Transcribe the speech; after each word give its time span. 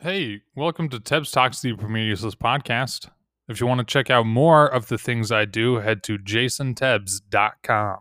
Hey, 0.00 0.42
welcome 0.54 0.88
to 0.90 1.00
Tebs 1.00 1.32
Talks, 1.32 1.60
the 1.60 1.72
Premier 1.72 2.04
Useless 2.04 2.36
podcast. 2.36 3.10
If 3.48 3.60
you 3.60 3.66
want 3.66 3.80
to 3.80 3.84
check 3.84 4.10
out 4.10 4.26
more 4.26 4.64
of 4.64 4.86
the 4.86 4.96
things 4.96 5.32
I 5.32 5.44
do, 5.44 5.78
head 5.78 6.04
to 6.04 6.18
jasontebs.com. 6.18 7.98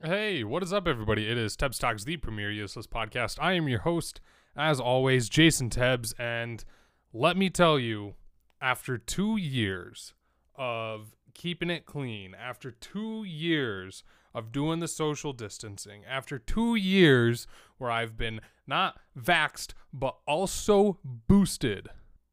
Hey, 0.00 0.44
what 0.44 0.62
is 0.62 0.72
up, 0.72 0.86
everybody? 0.86 1.28
It 1.28 1.36
is 1.36 1.56
Tebs 1.56 1.80
Talks, 1.80 2.04
the 2.04 2.16
Premier 2.16 2.52
Useless 2.52 2.86
podcast. 2.86 3.38
I 3.42 3.54
am 3.54 3.66
your 3.66 3.80
host, 3.80 4.20
as 4.54 4.78
always, 4.78 5.28
Jason 5.28 5.68
Tebs, 5.68 6.14
and 6.16 6.64
let 7.12 7.36
me 7.36 7.50
tell 7.50 7.76
you, 7.76 8.14
after 8.62 8.96
two 8.96 9.36
years 9.36 10.14
of 10.54 11.16
keeping 11.34 11.70
it 11.70 11.86
clean, 11.86 12.36
after 12.36 12.70
two 12.70 13.24
years 13.24 14.04
of 14.32 14.52
doing 14.52 14.78
the 14.78 14.86
social 14.86 15.32
distancing, 15.32 16.04
after 16.04 16.38
two 16.38 16.76
years 16.76 17.48
where 17.80 17.90
I've 17.90 18.16
been 18.16 18.40
not 18.66 19.00
vaxed, 19.18 19.72
but 19.92 20.16
also 20.26 20.98
boosted, 21.04 21.88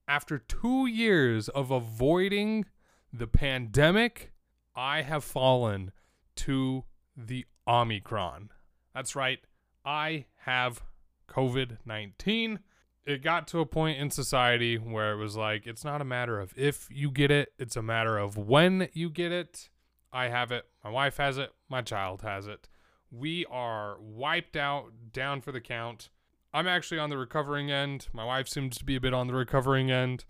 after 0.07 0.37
two 0.37 0.85
years 0.85 1.49
of 1.49 1.71
avoiding 1.71 2.65
the 3.11 3.27
pandemic, 3.27 4.31
I 4.75 5.01
have 5.01 5.23
fallen 5.23 5.91
to 6.37 6.83
the 7.15 7.45
Omicron. 7.67 8.49
That's 8.93 9.15
right, 9.15 9.39
I 9.83 10.25
have 10.45 10.83
COVID 11.29 11.77
19. 11.85 12.59
It 13.05 13.23
got 13.23 13.47
to 13.49 13.59
a 13.59 13.65
point 13.65 13.99
in 13.99 14.09
society 14.09 14.75
where 14.77 15.13
it 15.13 15.15
was 15.15 15.37
like, 15.37 15.65
it's 15.65 15.85
not 15.85 16.01
a 16.01 16.05
matter 16.05 16.39
of 16.39 16.53
if 16.57 16.87
you 16.91 17.09
get 17.09 17.31
it, 17.31 17.53
it's 17.57 17.75
a 17.75 17.81
matter 17.81 18.17
of 18.17 18.37
when 18.37 18.89
you 18.93 19.09
get 19.09 19.31
it. 19.31 19.69
I 20.11 20.27
have 20.27 20.51
it, 20.51 20.65
my 20.83 20.89
wife 20.89 21.17
has 21.17 21.37
it, 21.37 21.51
my 21.69 21.81
child 21.81 22.21
has 22.21 22.47
it. 22.47 22.67
We 23.11 23.45
are 23.45 23.97
wiped 23.99 24.57
out, 24.57 24.91
down 25.13 25.41
for 25.41 25.51
the 25.51 25.61
count. 25.61 26.09
I'm 26.53 26.67
actually 26.67 26.99
on 26.99 27.09
the 27.09 27.17
recovering 27.17 27.71
end. 27.71 28.07
My 28.13 28.25
wife 28.25 28.47
seems 28.47 28.77
to 28.77 28.85
be 28.85 28.95
a 28.95 29.01
bit 29.01 29.13
on 29.13 29.27
the 29.27 29.33
recovering 29.33 29.91
end. 29.91 30.25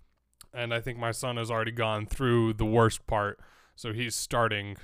And 0.54 0.74
I 0.74 0.80
think 0.80 0.98
my 0.98 1.12
son 1.12 1.38
has 1.38 1.52
already 1.52 1.72
gone 1.72 2.06
through 2.06 2.54
the 2.54 2.66
worst 2.66 3.08
part. 3.08 3.40
So 3.76 3.94
he's 3.94 4.16
starting 4.16 4.78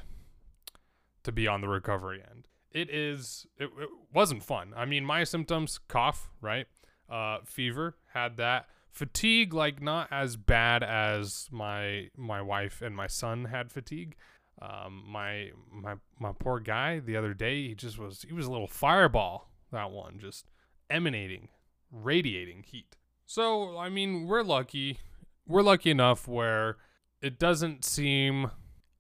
to 1.23 1.31
be 1.31 1.47
on 1.47 1.61
the 1.61 1.67
recovery 1.67 2.21
end. 2.29 2.47
It 2.71 2.89
is, 2.89 3.45
it, 3.57 3.65
it 3.79 3.89
wasn't 4.13 4.43
fun. 4.43 4.73
I 4.75 4.85
mean, 4.85 5.05
my 5.05 5.23
symptoms 5.23 5.79
cough, 5.87 6.29
right? 6.41 6.67
Uh, 7.09 7.39
fever, 7.45 7.97
had 8.13 8.37
that. 8.37 8.67
Fatigue, 8.89 9.53
like 9.53 9.81
not 9.81 10.07
as 10.11 10.37
bad 10.37 10.83
as 10.83 11.47
my 11.51 12.09
my 12.15 12.43
wife 12.43 12.81
and 12.81 12.95
my 12.95 13.07
son 13.07 13.45
had 13.45 13.71
fatigue. 13.71 14.15
Um, 14.63 15.03
my 15.05 15.51
my 15.69 15.95
my 16.19 16.31
poor 16.31 16.59
guy 16.59 16.99
the 16.99 17.17
other 17.17 17.33
day, 17.33 17.67
he 17.67 17.75
just 17.75 17.97
was 17.97 18.23
he 18.25 18.33
was 18.33 18.45
a 18.45 18.51
little 18.51 18.67
fireball. 18.67 19.49
That 19.71 19.91
one 19.91 20.19
just 20.19 20.45
emanating, 20.89 21.49
radiating 21.91 22.63
heat. 22.63 22.95
So 23.25 23.77
I 23.77 23.89
mean, 23.89 24.25
we're 24.25 24.43
lucky. 24.43 24.99
We're 25.45 25.63
lucky 25.63 25.91
enough 25.91 26.27
where 26.27 26.77
it 27.21 27.39
doesn't 27.39 27.83
seem 27.83 28.51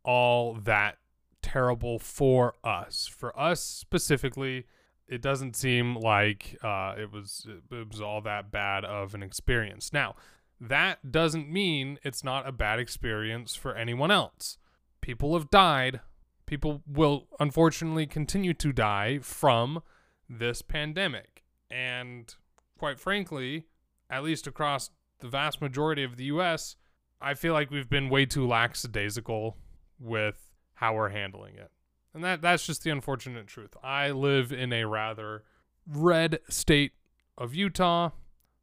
all 0.03 0.55
that 0.55 0.97
terrible 1.41 1.97
for 1.97 2.55
us. 2.63 3.07
For 3.07 3.37
us 3.39 3.61
specifically, 3.61 4.65
it 5.07 5.21
doesn't 5.21 5.55
seem 5.55 5.95
like 5.95 6.57
uh, 6.61 6.95
it 6.97 7.13
was 7.13 7.47
it 7.71 7.87
was 7.89 8.01
all 8.01 8.19
that 8.21 8.51
bad 8.51 8.83
of 8.83 9.15
an 9.15 9.23
experience. 9.23 9.93
Now, 9.93 10.15
that 10.59 11.09
doesn't 11.09 11.49
mean 11.49 11.99
it's 12.03 12.23
not 12.23 12.45
a 12.45 12.51
bad 12.51 12.79
experience 12.79 13.55
for 13.55 13.75
anyone 13.75 14.11
else 14.11 14.57
people 15.03 15.33
have 15.33 15.49
died. 15.49 15.99
People 16.45 16.81
will 16.87 17.27
unfortunately 17.37 18.07
continue 18.07 18.53
to 18.53 18.71
die 18.71 19.19
from 19.19 19.83
this 20.29 20.61
pandemic. 20.61 21.43
And 21.69 22.33
quite 22.79 23.01
frankly, 23.01 23.65
at 24.09 24.23
least 24.23 24.47
across 24.47 24.91
the 25.19 25.27
vast 25.27 25.61
majority 25.61 26.03
of 26.03 26.15
the 26.15 26.23
US, 26.25 26.77
I 27.21 27.33
feel 27.33 27.51
like 27.51 27.69
we've 27.69 27.89
been 27.89 28.09
way 28.09 28.25
too 28.25 28.47
lackadaisical 28.47 29.57
with 29.99 30.53
how 30.75 30.95
we're 30.95 31.09
handling 31.09 31.55
it. 31.55 31.71
And 32.13 32.23
that 32.23 32.41
that's 32.41 32.65
just 32.65 32.83
the 32.83 32.89
unfortunate 32.89 33.47
truth. 33.47 33.75
I 33.83 34.11
live 34.11 34.53
in 34.53 34.71
a 34.71 34.85
rather 34.85 35.43
red 35.85 36.39
state 36.47 36.93
of 37.37 37.53
Utah. 37.53 38.11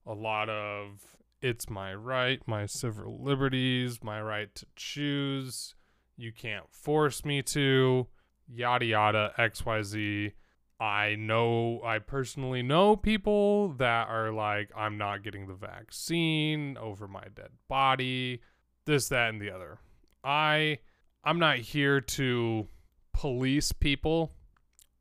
A 0.07 0.15
lot 0.15 0.49
of 0.49 1.19
it's 1.43 1.69
my 1.69 1.95
right, 1.95 2.41
my 2.47 2.65
civil 2.65 3.23
liberties, 3.23 4.03
my 4.03 4.23
right 4.23 4.55
to 4.55 4.67
choose, 4.75 5.75
you 6.21 6.33
can't 6.33 6.65
force 6.71 7.25
me 7.25 7.43
to, 7.43 8.07
yada 8.49 8.85
yada, 8.85 9.33
XYZ. 9.39 10.33
I 10.79 11.15
know, 11.17 11.83
I 11.85 11.99
personally 11.99 12.63
know 12.63 12.97
people 12.97 13.75
that 13.75 14.09
are 14.09 14.33
like, 14.33 14.71
I'm 14.75 14.97
not 14.97 15.23
getting 15.23 15.47
the 15.47 15.55
vaccine 15.55 16.79
over 16.79 17.07
my 17.07 17.25
dead 17.35 17.51
body, 17.69 18.41
this, 18.87 19.09
that, 19.09 19.29
and 19.29 19.41
the 19.41 19.51
other. 19.51 19.79
I, 20.25 20.79
I'm 21.23 21.39
not 21.39 21.59
here 21.59 22.01
to 22.01 22.67
police 23.13 23.73
people. 23.73 24.33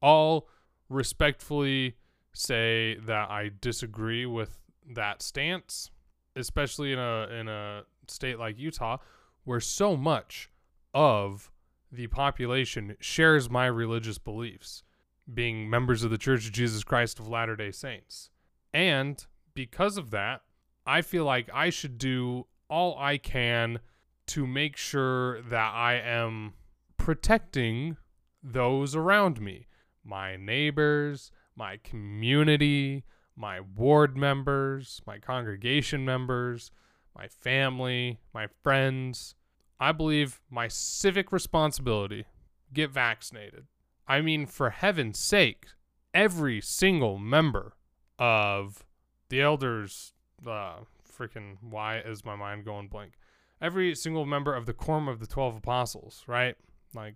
I'll 0.02 0.48
respectfully 0.90 1.96
say 2.34 2.98
that 3.06 3.30
I 3.30 3.52
disagree 3.62 4.26
with 4.26 4.60
that 4.96 5.22
stance, 5.22 5.92
especially 6.36 6.92
in 6.94 7.00
a 7.00 7.28
in 7.28 7.48
a 7.48 7.84
state 8.08 8.40
like 8.40 8.58
Utah, 8.58 8.98
where 9.44 9.60
so 9.60 9.96
much 9.96 10.50
of 10.94 11.52
the 11.92 12.08
population 12.08 12.96
shares 13.00 13.50
my 13.50 13.66
religious 13.66 14.18
beliefs, 14.18 14.84
being 15.32 15.70
members 15.70 16.04
of 16.04 16.12
the 16.12 16.18
Church 16.18 16.46
of 16.46 16.52
Jesus 16.52 16.84
Christ 16.84 17.20
of 17.20 17.28
Latter 17.28 17.56
day 17.56 17.72
Saints. 17.72 18.30
And 18.74 19.26
because 19.54 19.98
of 19.98 20.12
that, 20.12 20.42
I 20.86 21.02
feel 21.02 21.26
like 21.26 21.50
I 21.54 21.70
should 21.70 21.98
do 21.98 22.48
all 22.70 22.98
I 22.98 23.18
can 23.18 23.80
to 24.28 24.46
make 24.46 24.78
sure 24.78 25.42
that 25.42 25.74
I 25.74 25.96
am 25.96 26.54
protecting 26.98 27.98
those 28.44 28.96
around 28.96 29.42
me 29.42 29.68
my 30.04 30.36
neighbors, 30.36 31.32
my 31.56 31.78
community, 31.78 33.04
my 33.36 33.60
ward 33.60 34.18
members, 34.18 35.02
my 35.06 35.18
congregation 35.18 36.04
members, 36.06 36.72
my 37.16 37.28
family, 37.28 38.20
my 38.34 38.48
friends. 38.64 39.36
I 39.80 39.92
believe 39.92 40.42
my 40.50 40.68
civic 40.68 41.32
responsibility 41.32 42.26
get 42.74 42.92
vaccinated. 42.92 43.68
I 44.08 44.22
mean, 44.22 44.46
for 44.46 44.72
heaven's 44.72 45.20
sake, 45.20 45.68
every 46.14 46.60
single 46.62 47.18
member 47.18 47.76
of 48.18 48.86
the 49.30 49.42
elders, 49.42 50.14
uh, 50.46 50.80
freaking 51.10 51.58
why 51.62 52.00
is 52.00 52.26
my 52.26 52.36
mind 52.36 52.66
going 52.66 52.88
blank? 52.88 53.14
Every 53.62 53.96
single 53.96 54.26
member 54.26 54.54
of 54.56 54.66
the 54.66 54.74
quorum 54.74 55.08
of 55.08 55.20
the 55.20 55.28
12 55.28 55.58
apostles, 55.58 56.24
right? 56.28 56.56
Like, 56.94 57.16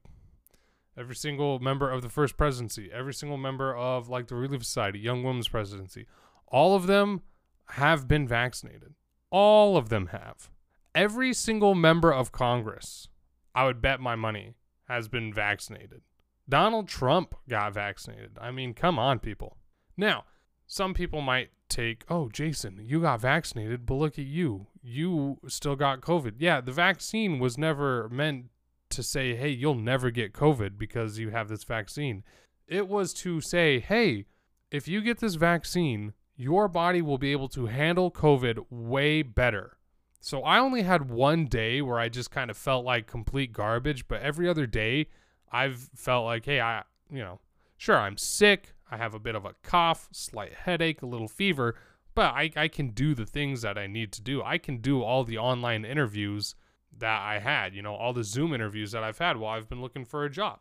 every 0.98 1.16
single 1.16 1.60
member 1.60 1.90
of 1.90 2.02
the 2.02 2.10
first 2.10 2.38
presidency, 2.38 2.90
every 2.94 3.14
single 3.14 3.38
member 3.38 3.76
of, 3.76 4.10
like, 4.10 4.28
the 4.28 4.36
Relief 4.36 4.64
Society, 4.64 5.00
Young 5.00 5.24
Women's 5.24 5.48
Presidency, 5.48 6.06
all 6.48 6.76
of 6.76 6.88
them 6.88 7.22
have 7.70 8.08
been 8.08 8.28
vaccinated. 8.28 8.94
All 9.32 9.78
of 9.78 9.90
them 9.90 10.08
have 10.08 10.50
every 10.96 11.34
single 11.34 11.76
member 11.76 12.12
of 12.14 12.32
Congress, 12.32 13.08
I 13.56 13.66
would 13.66 13.82
bet 13.82 14.00
my 14.00 14.16
money, 14.16 14.56
has 14.88 15.08
been 15.08 15.34
vaccinated. 15.34 16.02
Donald 16.48 16.88
Trump 16.88 17.36
got 17.48 17.74
vaccinated. 17.74 18.38
I 18.40 18.52
mean, 18.52 18.74
come 18.74 19.00
on, 19.00 19.20
people. 19.20 19.58
Now, 19.96 20.26
some 20.68 20.94
people 20.94 21.22
might 21.22 21.50
take, 21.70 22.04
oh, 22.10 22.30
Jason, 22.30 22.80
you 22.82 23.02
got 23.02 23.22
vaccinated, 23.22 23.86
but 23.86 23.96
look 23.96 24.20
at 24.20 24.26
you. 24.26 24.68
You 24.82 25.38
still 25.48 25.76
got 25.76 26.02
COVID. 26.02 26.36
Yeah, 26.40 26.62
the 26.62 26.72
vaccine 26.72 27.40
was 27.40 27.58
never 27.58 28.10
meant 28.10 28.48
to 28.90 29.04
say, 29.04 29.36
hey, 29.36 29.50
you'll 29.50 29.76
never 29.76 30.12
get 30.12 30.34
COVID 30.34 30.78
because 30.78 31.18
you 31.18 31.30
have 31.30 31.48
this 31.48 31.64
vaccine. 31.64 32.24
It 32.68 32.88
was 32.88 33.14
to 33.16 33.42
say, 33.42 33.80
hey, 33.80 34.26
if 34.72 34.88
you 34.88 35.02
get 35.02 35.20
this 35.20 35.36
vaccine, 35.36 36.14
your 36.36 36.68
body 36.68 37.02
will 37.02 37.18
be 37.18 37.32
able 37.32 37.50
to 37.50 37.68
handle 37.68 38.12
COVID 38.12 38.66
way 38.70 39.22
better. 39.22 39.78
So 40.26 40.42
I 40.44 40.58
only 40.58 40.84
had 40.84 41.12
one 41.12 41.48
day 41.48 41.82
where 41.82 42.00
I 42.00 42.08
just 42.08 42.32
kind 42.32 42.50
of 42.50 42.56
felt 42.56 42.86
like 42.86 43.08
complete 43.08 43.52
garbage, 43.52 44.08
but 44.08 44.22
every 44.22 44.48
other 44.48 44.66
day 44.66 45.08
I've 45.52 45.90
felt 45.96 46.24
like, 46.24 46.46
hey, 46.46 46.62
I, 46.62 46.84
you 47.12 47.20
know, 47.20 47.42
sure, 47.76 47.98
I'm 47.98 48.16
sick. 48.16 48.74
I 48.90 48.96
have 48.96 49.14
a 49.14 49.20
bit 49.20 49.36
of 49.36 49.44
a 49.44 49.56
cough, 49.64 50.08
slight 50.14 50.54
headache, 50.54 51.02
a 51.02 51.06
little 51.06 51.28
fever, 51.28 51.76
but 52.16 52.34
I, 52.34 52.52
I 52.56 52.70
can 52.70 52.92
do 52.92 53.14
the 53.14 53.26
things 53.26 53.64
that 53.64 53.78
I 53.78 53.86
need 53.86 54.14
to 54.14 54.22
do. 54.22 54.42
I 54.42 54.60
can 54.60 54.78
do 54.78 55.04
all 55.04 55.26
the 55.26 55.38
online 55.38 55.84
interviews 55.84 56.56
that 56.98 57.22
I 57.22 57.40
had, 57.40 57.76
you 57.76 57.82
know, 57.82 57.94
all 57.94 58.14
the 58.14 58.24
Zoom 58.24 58.54
interviews 58.54 58.94
that 58.94 59.04
I've 59.04 59.18
had 59.18 59.36
while 59.36 59.58
I've 59.58 59.68
been 59.68 59.82
looking 59.82 60.06
for 60.06 60.24
a 60.24 60.30
job. 60.30 60.60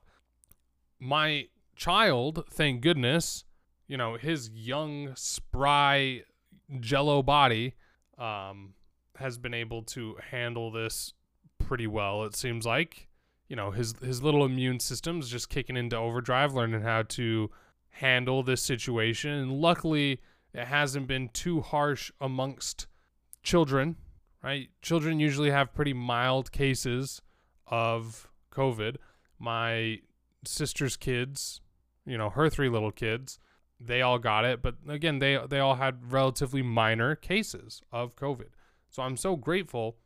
My 0.98 1.46
child, 1.76 2.46
thank 2.50 2.80
goodness, 2.80 3.44
you 3.86 3.96
know, 3.96 4.16
his 4.16 4.50
young, 4.50 5.14
spry, 5.14 6.22
jello 6.80 7.22
body, 7.22 7.74
um, 8.18 8.74
has 9.22 9.38
been 9.38 9.54
able 9.54 9.82
to 9.82 10.16
handle 10.30 10.70
this 10.70 11.14
pretty 11.58 11.86
well. 11.86 12.24
It 12.24 12.36
seems 12.36 12.66
like 12.66 13.08
you 13.48 13.56
know 13.56 13.70
his 13.70 13.94
his 14.02 14.22
little 14.22 14.44
immune 14.44 14.80
system's 14.80 15.30
just 15.30 15.48
kicking 15.48 15.76
into 15.76 15.96
overdrive, 15.96 16.52
learning 16.54 16.82
how 16.82 17.02
to 17.02 17.50
handle 17.92 18.42
this 18.42 18.62
situation. 18.62 19.30
And 19.30 19.52
luckily, 19.60 20.20
it 20.52 20.66
hasn't 20.66 21.06
been 21.06 21.28
too 21.28 21.60
harsh 21.60 22.10
amongst 22.20 22.86
children, 23.42 23.96
right? 24.42 24.68
Children 24.82 25.20
usually 25.20 25.50
have 25.50 25.74
pretty 25.74 25.92
mild 25.92 26.52
cases 26.52 27.22
of 27.66 28.28
COVID. 28.52 28.96
My 29.38 30.00
sister's 30.44 30.96
kids, 30.96 31.60
you 32.04 32.18
know, 32.18 32.30
her 32.30 32.48
three 32.50 32.68
little 32.68 32.92
kids, 32.92 33.38
they 33.80 34.02
all 34.02 34.18
got 34.18 34.44
it, 34.44 34.62
but 34.62 34.76
again, 34.88 35.18
they 35.18 35.38
they 35.48 35.58
all 35.58 35.76
had 35.76 36.12
relatively 36.12 36.62
minor 36.62 37.14
cases 37.14 37.82
of 37.92 38.16
COVID. 38.16 38.50
So 38.92 39.02
I'm 39.02 39.16
so 39.16 39.36
grateful 39.36 39.96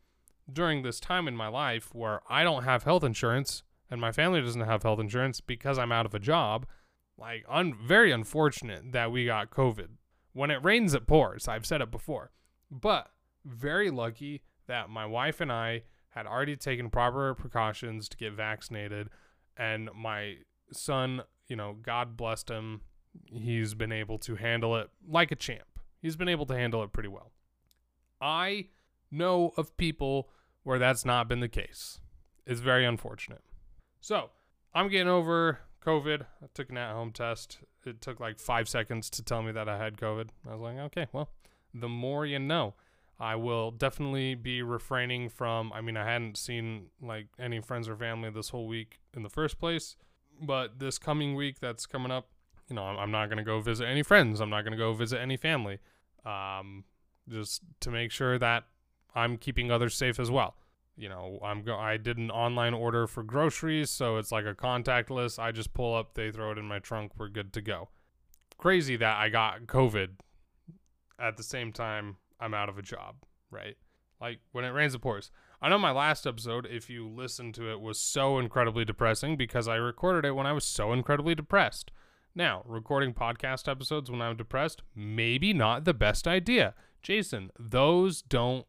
during 0.50 0.83
this 0.83 1.00
time 1.00 1.27
in 1.27 1.37
my 1.37 1.49
life 1.49 1.93
where 1.93 2.21
I 2.29 2.44
don't 2.44 2.62
have 2.62 2.85
health 2.85 3.03
insurance 3.03 3.65
and 3.91 4.00
my 4.00 4.12
family 4.12 4.41
doesn't 4.41 4.61
have 4.62 4.85
health 4.85 5.00
insurance 5.00 5.41
because 5.41 5.79
I'm 5.79 5.93
out 5.93 6.06
of 6.06 6.15
a 6.15 6.21
job. 6.21 6.67
Like, 7.19 7.44
un- 7.49 7.75
very 7.75 8.12
unfortunate 8.12 8.93
that 8.93 9.11
we 9.11 9.27
got 9.27 9.50
COVID. 9.50 9.88
When 10.33 10.50
it 10.50 10.62
rains, 10.65 10.94
it 10.94 11.06
pours. 11.06 11.49
I've 11.49 11.67
said 11.67 11.81
it 11.81 11.91
before. 11.91 12.31
But 12.71 13.11
very 13.44 13.91
lucky 13.91 14.43
that 14.67 14.88
my 14.88 15.06
wife 15.06 15.41
and 15.41 15.50
I 15.50 15.83
had 16.11 16.27
already 16.27 16.56
taken 16.56 16.91
proper 16.91 17.35
precautions 17.35 18.09
to 18.09 18.17
get 18.17 18.35
vaccinated. 18.35 19.09
And 19.56 19.91
my 19.94 20.37
son, 20.73 21.23
you 21.49 21.56
know, 21.56 21.77
God 21.81 22.17
blessed 22.17 22.50
him. 22.50 22.83
He's 23.25 23.75
been 23.75 23.93
able 23.93 24.19
to 24.19 24.37
handle 24.37 24.77
it 24.77 24.91
like 25.09 25.33
a 25.33 25.37
champ. 25.37 25.81
He's 26.00 26.17
been 26.17 26.29
able 26.29 26.47
to 26.47 26.55
handle 26.55 26.83
it 26.83 26.93
pretty 26.93 27.09
well. 27.09 27.33
I 28.21 28.67
know 29.17 29.53
of 29.57 29.77
people 29.77 30.29
where 30.63 30.79
that's 30.79 31.05
not 31.05 31.29
been 31.29 31.41
the 31.41 31.49
case. 31.49 32.01
It's 32.47 32.61
very 32.61 32.85
unfortunate. 32.85 33.43
So 34.01 34.31
I'm 34.75 34.89
getting 34.89 35.09
over 35.09 35.61
COVID. 35.85 36.23
I 36.23 36.47
took 36.55 36.71
an 36.71 36.77
at 36.77 36.93
home 36.93 37.13
test. 37.13 37.59
It 37.85 38.01
took 38.01 38.21
like 38.21 38.39
five 38.39 38.69
seconds 38.69 39.09
to 39.11 39.23
tell 39.23 39.43
me 39.43 39.53
that 39.53 39.69
I 39.69 39.79
had 39.79 39.97
COVID. 39.97 40.29
I 40.49 40.55
was 40.55 40.61
like, 40.61 40.79
okay, 40.87 41.07
well, 41.13 41.31
the 41.73 41.89
more 41.89 42.27
you 42.27 42.39
know. 42.39 42.75
I 43.19 43.35
will 43.37 43.71
definitely 43.71 44.35
be 44.35 44.61
refraining 44.61 45.31
from. 45.31 45.73
I 45.73 45.81
mean, 45.81 45.97
I 45.97 46.05
hadn't 46.05 46.37
seen 46.37 46.89
like 47.01 47.29
any 47.39 47.61
friends 47.61 47.89
or 47.89 47.97
family 47.97 48.29
this 48.31 48.51
whole 48.51 48.67
week 48.67 49.01
in 49.15 49.23
the 49.23 49.31
first 49.31 49.59
place, 49.59 49.97
but 50.41 50.79
this 50.79 50.99
coming 50.99 51.35
week 51.35 51.59
that's 51.59 51.87
coming 51.87 52.11
up, 52.11 52.29
you 52.69 52.77
know, 52.77 52.83
I'm, 52.83 53.11
not 53.11 53.31
to 53.39 53.45
go 53.45 53.61
visit 53.61 53.87
any 53.87 54.03
friends. 54.03 54.41
I'm 54.41 54.51
not 54.51 54.62
to 54.73 54.77
go 54.77 54.93
visit 54.93 55.19
any 55.19 55.39
family. 55.39 55.79
Um, 56.27 56.85
just 57.29 57.62
to 57.81 57.91
make 57.91 58.11
sure 58.11 58.39
that 58.39 58.65
I'm 59.17 59.39
keeping 59.39 59.73
others 59.73 59.95
safe 59.95 60.21
as 60.21 60.31
well. 60.31 60.55
You 60.97 61.09
know, 61.09 61.41
I'm 61.43 61.63
go 61.63 61.77
I 61.77 61.97
did 61.97 62.19
an 62.19 62.31
online 62.31 62.75
order 62.75 63.07
for 63.07 63.23
groceries, 63.23 63.91
so 63.91 64.19
it's 64.19 64.31
like 64.31 64.45
a 64.45 64.55
contactless. 64.55 65.39
I 65.39 65.51
just 65.51 65.75
pull 65.75 65.95
up, 65.95 66.15
they 66.15 66.31
throw 66.31 66.53
it 66.53 66.59
in 66.59 66.67
my 66.67 66.79
trunk, 66.79 67.13
we're 67.19 67.29
good 67.29 67.53
to 67.55 67.61
go. 67.61 67.89
Crazy 68.59 68.97
that 68.97 69.17
I 69.17 69.29
got 69.29 69.67
COVID 69.67 70.11
at 71.19 71.37
the 71.37 71.43
same 71.43 71.73
time 71.73 72.17
I'm 72.39 72.55
out 72.55 72.69
of 72.69 72.79
a 72.79 72.83
job, 72.83 73.17
right? 73.51 73.77
Like 74.21 74.39
when 74.53 74.65
it 74.65 74.71
rains 74.71 74.95
it 74.95 75.01
pours. 75.01 75.31
I 75.61 75.69
know 75.69 75.79
my 75.79 75.91
last 75.91 76.27
episode, 76.27 76.67
if 76.71 76.89
you 76.89 77.09
listen 77.09 77.53
to 77.55 77.71
it, 77.71 77.81
was 77.81 77.99
so 77.99 78.39
incredibly 78.39 78.85
depressing 78.85 79.37
because 79.37 79.69
I 79.69 79.77
recorded 79.77 80.27
it 80.27 80.33
when 80.33 80.47
I 80.47 80.53
was 80.53 80.65
so 80.65 80.93
incredibly 80.93 81.35
depressed. 81.35 81.91
Now, 82.35 82.62
recording 82.67 83.15
podcast 83.15 83.67
episodes 83.67 84.11
when 84.11 84.21
I'm 84.21 84.37
depressed, 84.37 84.83
maybe 84.95 85.55
not 85.55 85.85
the 85.85 85.95
best 85.95 86.29
idea. 86.29 86.75
Jason, 87.03 87.51
those 87.59 88.21
don't 88.21 88.67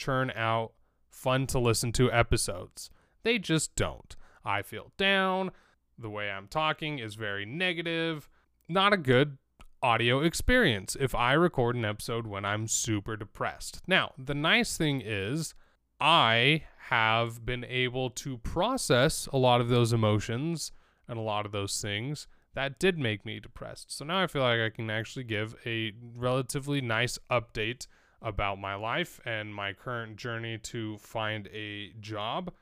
churn 0.00 0.32
out 0.34 0.72
fun 1.10 1.46
to 1.46 1.58
listen 1.58 1.92
to 1.92 2.10
episodes. 2.10 2.90
They 3.22 3.38
just 3.38 3.76
don't. 3.76 4.16
I 4.44 4.62
feel 4.62 4.92
down. 4.96 5.50
The 5.98 6.08
way 6.08 6.30
I'm 6.30 6.48
talking 6.48 6.98
is 6.98 7.14
very 7.14 7.44
negative. 7.44 8.30
Not 8.66 8.94
a 8.94 8.96
good 8.96 9.36
audio 9.82 10.20
experience 10.20 10.96
if 10.98 11.14
I 11.14 11.34
record 11.34 11.76
an 11.76 11.84
episode 11.84 12.26
when 12.26 12.46
I'm 12.46 12.66
super 12.66 13.16
depressed. 13.16 13.82
Now, 13.86 14.12
the 14.16 14.34
nice 14.34 14.78
thing 14.78 15.02
is, 15.04 15.54
I 16.00 16.64
have 16.88 17.44
been 17.44 17.66
able 17.66 18.08
to 18.10 18.38
process 18.38 19.28
a 19.32 19.36
lot 19.36 19.60
of 19.60 19.68
those 19.68 19.92
emotions 19.92 20.72
and 21.06 21.18
a 21.18 21.22
lot 21.22 21.44
of 21.44 21.52
those 21.52 21.78
things 21.82 22.26
that 22.54 22.78
did 22.78 22.98
make 22.98 23.26
me 23.26 23.38
depressed. 23.38 23.96
So 23.96 24.04
now 24.06 24.22
I 24.22 24.26
feel 24.26 24.42
like 24.42 24.60
I 24.60 24.70
can 24.70 24.88
actually 24.88 25.24
give 25.24 25.54
a 25.66 25.92
relatively 26.16 26.80
nice 26.80 27.18
update 27.30 27.86
about 28.22 28.58
my 28.58 28.74
life 28.74 29.20
and 29.24 29.54
my 29.54 29.72
current 29.72 30.16
journey 30.16 30.58
to 30.58 30.98
find 30.98 31.48
a 31.48 31.92
job 32.00 32.52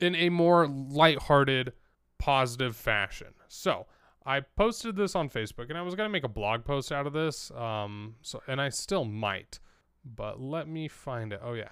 in 0.00 0.14
a 0.14 0.28
more 0.28 0.66
lighthearted, 0.66 1.72
positive 2.18 2.76
fashion. 2.76 3.28
So 3.48 3.86
I 4.24 4.40
posted 4.40 4.96
this 4.96 5.14
on 5.14 5.28
Facebook, 5.28 5.68
and 5.68 5.78
I 5.78 5.82
was 5.82 5.94
gonna 5.94 6.08
make 6.08 6.24
a 6.24 6.28
blog 6.28 6.64
post 6.64 6.90
out 6.90 7.06
of 7.06 7.12
this. 7.12 7.50
Um, 7.52 8.16
so 8.22 8.42
and 8.48 8.60
I 8.60 8.70
still 8.70 9.04
might, 9.04 9.60
but 10.04 10.40
let 10.40 10.68
me 10.68 10.88
find 10.88 11.32
it. 11.32 11.40
Oh 11.42 11.54
yeah. 11.54 11.70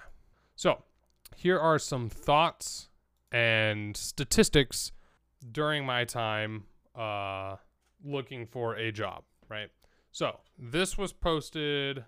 So 0.55 0.83
here 1.35 1.59
are 1.59 1.77
some 1.77 2.09
thoughts 2.09 2.89
and 3.31 3.95
statistics 3.97 4.93
during 5.51 5.85
my 5.85 6.05
time 6.05 6.63
uh, 6.95 7.57
looking 8.03 8.45
for 8.45 8.75
a 8.75 8.91
job. 8.91 9.23
Right. 9.49 9.69
So 10.11 10.39
this 10.57 10.97
was 10.97 11.11
posted 11.11 12.05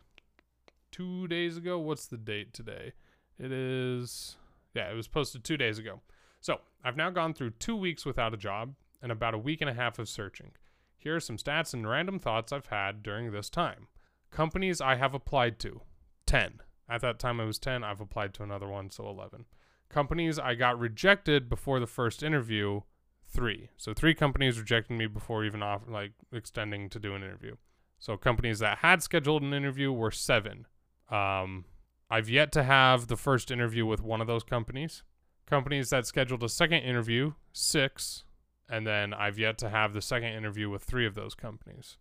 two 0.92 1.28
days 1.28 1.58
ago. 1.58 1.80
What's 1.80 2.08
the 2.08 2.18
date 2.18 2.54
today? 2.54 2.94
It 3.40 3.52
is, 3.52 4.38
yeah, 4.74 4.90
it 4.90 4.96
was 4.96 5.08
posted 5.08 5.44
two 5.44 5.58
days 5.58 5.78
ago. 5.78 6.02
So 6.42 6.60
I've 6.84 6.98
now 6.98 7.10
gone 7.10 7.34
through 7.34 7.52
two 7.52 7.76
weeks 7.76 8.06
without 8.06 8.34
a 8.34 8.38
job 8.38 8.76
and 9.02 9.12
about 9.12 9.34
a 9.34 9.40
week 9.40 9.62
and 9.62 9.70
a 9.70 9.74
half 9.74 10.00
of 10.00 10.10
searching. 10.10 10.52
Here 10.98 11.16
are 11.16 11.20
some 11.20 11.38
stats 11.38 11.74
and 11.74 11.88
random 11.88 12.20
thoughts 12.20 12.52
I've 12.52 12.68
had 12.68 13.04
during 13.04 13.32
this 13.32 13.50
time. 13.50 13.88
Companies 14.32 14.82
I 14.82 14.96
have 14.96 15.14
applied 15.14 15.60
to 15.60 15.82
10. 16.26 16.62
At 16.90 17.02
that 17.02 17.20
time, 17.20 17.40
it 17.40 17.46
was 17.46 17.60
10. 17.60 17.84
I've 17.84 18.02
applied 18.02 18.34
to 18.36 18.44
another 18.44 18.68
one, 18.68 18.90
so 18.90 19.08
11. 19.08 19.46
Companies 19.90 20.40
I 20.40 20.56
got 20.56 20.80
rejected 20.80 21.50
before 21.50 21.80
the 21.80 21.88
first 21.88 22.24
interview, 22.24 22.82
three. 23.26 23.70
So 23.78 23.94
three 23.94 24.14
companies 24.14 24.60
rejected 24.60 24.98
me 24.98 25.08
before 25.08 25.46
even 25.46 25.62
off, 25.62 25.84
like 25.88 26.14
extending 26.32 26.90
to 26.90 27.00
do 27.00 27.14
an 27.14 27.24
interview. 27.24 27.56
So 28.00 28.18
companies 28.18 28.60
that 28.60 28.80
had 28.80 29.02
scheduled 29.02 29.44
an 29.44 29.54
interview 29.54 29.92
were 29.92 30.12
seven. 30.12 30.66
Um, 31.10 31.66
I've 32.10 32.30
yet 32.30 32.52
to 32.54 32.64
have 32.64 33.08
the 33.08 33.18
first 33.18 33.52
interview 33.52 33.86
with 33.86 34.02
one 34.02 34.22
of 34.22 34.28
those 34.28 34.44
companies. 34.44 35.04
Companies 35.46 35.90
that 35.90 36.06
scheduled 36.06 36.44
a 36.44 36.50
second 36.50 36.80
interview, 36.80 37.34
six. 37.54 38.24
And 38.70 38.86
then 38.86 39.14
I've 39.14 39.40
yet 39.40 39.58
to 39.60 39.70
have 39.70 39.94
the 39.94 40.02
second 40.02 40.34
interview 40.34 40.70
with 40.70 40.84
three 40.84 41.06
of 41.06 41.16
those 41.16 41.36
companies. 41.36 41.98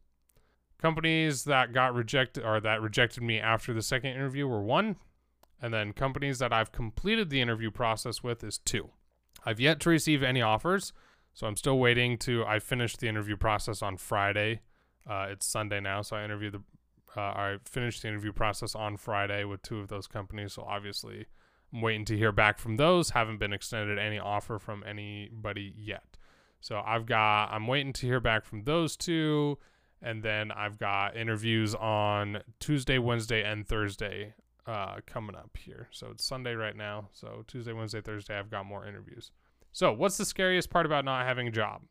Companies 0.79 1.44
that 1.44 1.73
got 1.73 1.94
rejected 1.94 2.44
or 2.44 2.61
that 2.61 2.82
rejected 2.82 3.23
me 3.23 3.38
after 3.38 3.73
the 3.73 3.82
second 3.82 4.11
interview 4.11 4.47
were 4.47 4.62
one. 4.62 4.97
And 5.62 5.73
then 5.73 5.93
companies 5.93 6.38
that 6.40 6.52
I've 6.52 6.73
completed 6.73 7.30
the 7.30 7.40
interview 7.40 7.71
process 7.71 8.23
with 8.23 8.45
is 8.45 8.59
two. 8.59 8.90
I've 9.45 9.61
yet 9.61 9.80
to 9.80 9.90
receive 9.90 10.23
any 10.23 10.42
offers. 10.42 10.92
So 11.33 11.47
I'm 11.47 11.57
still 11.57 11.78
waiting 11.78 12.19
to. 12.19 12.45
I 12.45 12.59
finished 12.59 12.99
the 13.00 13.09
interview 13.09 13.37
process 13.37 13.83
on 13.83 13.97
Friday. 13.97 14.61
Uh, 15.09 15.28
it's 15.30 15.47
Sunday 15.47 15.80
now, 15.80 16.02
so 16.02 16.16
I 16.16 16.25
interviewed 16.25 16.54
the 16.54 16.62
uh, 17.16 17.20
I 17.20 17.56
finished 17.64 18.02
the 18.02 18.08
interview 18.08 18.32
process 18.32 18.75
on 18.75 18.96
Friday 18.96 19.44
with 19.44 19.62
two 19.62 19.80
of 19.80 19.88
those 19.88 20.06
companies. 20.06 20.52
So 20.54 20.62
obviously, 20.62 21.26
I'm 21.73 21.80
waiting 21.80 22.04
to 22.06 22.16
hear 22.16 22.32
back 22.32 22.58
from 22.58 22.76
those. 22.76 23.11
Haven't 23.11 23.38
been 23.38 23.52
extended 23.52 23.99
any 23.99 24.18
offer 24.18 24.58
from 24.58 24.85
anybody 24.87 25.73
yet. 25.76 26.16
So 26.61 26.82
I've 26.85 27.06
got, 27.06 27.46
I'm 27.46 27.66
waiting 27.66 27.92
to 27.94 28.06
hear 28.06 28.20
back 28.20 28.44
from 28.44 28.64
those 28.64 28.96
two. 28.96 29.58
And 30.02 30.23
then 30.23 30.52
I've 30.52 30.78
got 30.78 31.16
interviews 31.16 31.75
on 31.75 32.42
Tuesday, 32.61 32.99
Wednesday, 32.99 33.42
and 33.42 33.66
Thursday 33.66 34.35
uh, 34.66 34.96
coming 35.06 35.35
up 35.35 35.56
here. 35.56 35.88
So 35.90 36.08
it's 36.11 36.25
Sunday 36.25 36.54
right 36.54 36.76
now. 36.76 37.08
So 37.12 37.44
Tuesday, 37.46 37.73
Wednesday, 37.73 38.00
Thursday, 38.00 38.38
I've 38.38 38.50
got 38.50 38.66
more 38.66 38.87
interviews. 38.87 39.30
So 39.73 39.92
what's 39.92 40.16
the 40.16 40.25
scariest 40.25 40.70
part 40.70 40.87
about 40.87 41.04
not 41.04 41.26
having 41.26 41.49
a 41.49 41.50
job? 41.50 41.82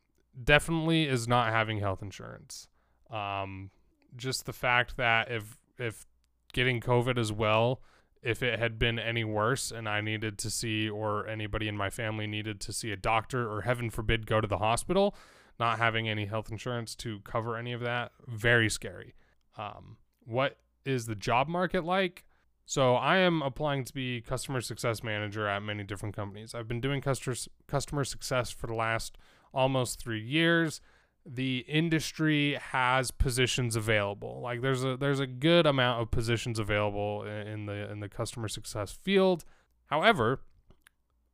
Definitely 0.42 1.08
is 1.08 1.26
not 1.26 1.52
having 1.52 1.78
health 1.78 2.02
insurance. 2.02 2.68
Um, 3.10 3.70
just 4.14 4.46
the 4.46 4.52
fact 4.52 4.96
that 4.96 5.30
if 5.30 5.58
if 5.78 6.06
getting 6.52 6.80
COVID 6.80 7.18
as 7.18 7.32
well, 7.32 7.82
if 8.22 8.42
it 8.42 8.58
had 8.58 8.78
been 8.78 8.98
any 8.98 9.24
worse 9.24 9.70
and 9.70 9.88
I 9.88 10.00
needed 10.00 10.38
to 10.38 10.50
see 10.50 10.88
or 10.88 11.26
anybody 11.26 11.68
in 11.68 11.76
my 11.76 11.90
family 11.90 12.26
needed 12.26 12.60
to 12.62 12.72
see 12.72 12.90
a 12.90 12.96
doctor 12.96 13.50
or 13.50 13.62
heaven 13.62 13.90
forbid 13.90 14.26
go 14.26 14.40
to 14.40 14.48
the 14.48 14.58
hospital, 14.58 15.14
not 15.60 15.78
having 15.78 16.08
any 16.08 16.26
health 16.26 16.50
insurance 16.50 16.94
to 16.96 17.20
cover 17.20 17.56
any 17.56 17.72
of 17.72 17.80
that, 17.82 18.12
very 18.26 18.68
scary. 18.68 19.14
Um, 19.56 19.98
what 20.24 20.58
is 20.84 21.06
the 21.06 21.14
job 21.14 21.48
market 21.48 21.84
like? 21.84 22.24
So 22.64 22.96
I 22.96 23.18
am 23.18 23.42
applying 23.42 23.84
to 23.84 23.92
be 23.92 24.20
customer 24.20 24.60
success 24.60 25.04
manager 25.04 25.46
at 25.46 25.62
many 25.62 25.84
different 25.84 26.16
companies. 26.16 26.52
I've 26.52 26.66
been 26.66 26.80
doing 26.80 27.00
customer 27.00 27.36
customer 27.68 28.02
success 28.02 28.50
for 28.50 28.66
the 28.66 28.74
last 28.74 29.18
almost 29.54 30.00
3 30.00 30.20
years 30.20 30.80
the 31.26 31.64
industry 31.66 32.54
has 32.54 33.10
positions 33.10 33.74
available. 33.74 34.40
Like 34.40 34.60
there's 34.62 34.84
a 34.84 34.96
there's 34.96 35.20
a 35.20 35.26
good 35.26 35.66
amount 35.66 36.00
of 36.00 36.10
positions 36.10 36.58
available 36.58 37.24
in 37.24 37.66
the 37.66 37.90
in 37.90 38.00
the 38.00 38.08
customer 38.08 38.48
success 38.48 38.92
field. 38.92 39.44
However, 39.86 40.40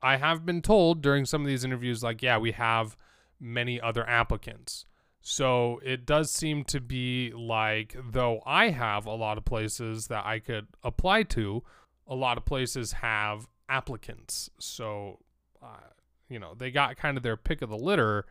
I 0.02 0.16
have 0.16 0.46
been 0.46 0.62
told 0.62 1.02
during 1.02 1.26
some 1.26 1.42
of 1.42 1.46
these 1.46 1.64
interviews 1.64 2.02
like 2.02 2.22
yeah, 2.22 2.38
we 2.38 2.52
have 2.52 2.96
many 3.38 3.80
other 3.80 4.08
applicants. 4.08 4.86
So 5.20 5.78
it 5.84 6.06
does 6.06 6.30
seem 6.30 6.64
to 6.64 6.80
be 6.80 7.32
like 7.32 7.94
though 8.10 8.40
I 8.46 8.70
have 8.70 9.06
a 9.06 9.14
lot 9.14 9.36
of 9.36 9.44
places 9.44 10.06
that 10.06 10.24
I 10.24 10.38
could 10.38 10.68
apply 10.82 11.24
to, 11.24 11.62
a 12.06 12.14
lot 12.14 12.38
of 12.38 12.44
places 12.44 12.92
have 12.92 13.46
applicants. 13.68 14.50
So, 14.58 15.18
uh, 15.62 15.90
you 16.28 16.38
know, 16.38 16.54
they 16.56 16.70
got 16.70 16.96
kind 16.96 17.16
of 17.16 17.22
their 17.22 17.36
pick 17.36 17.62
of 17.62 17.70
the 17.70 17.76
litter. 17.76 18.26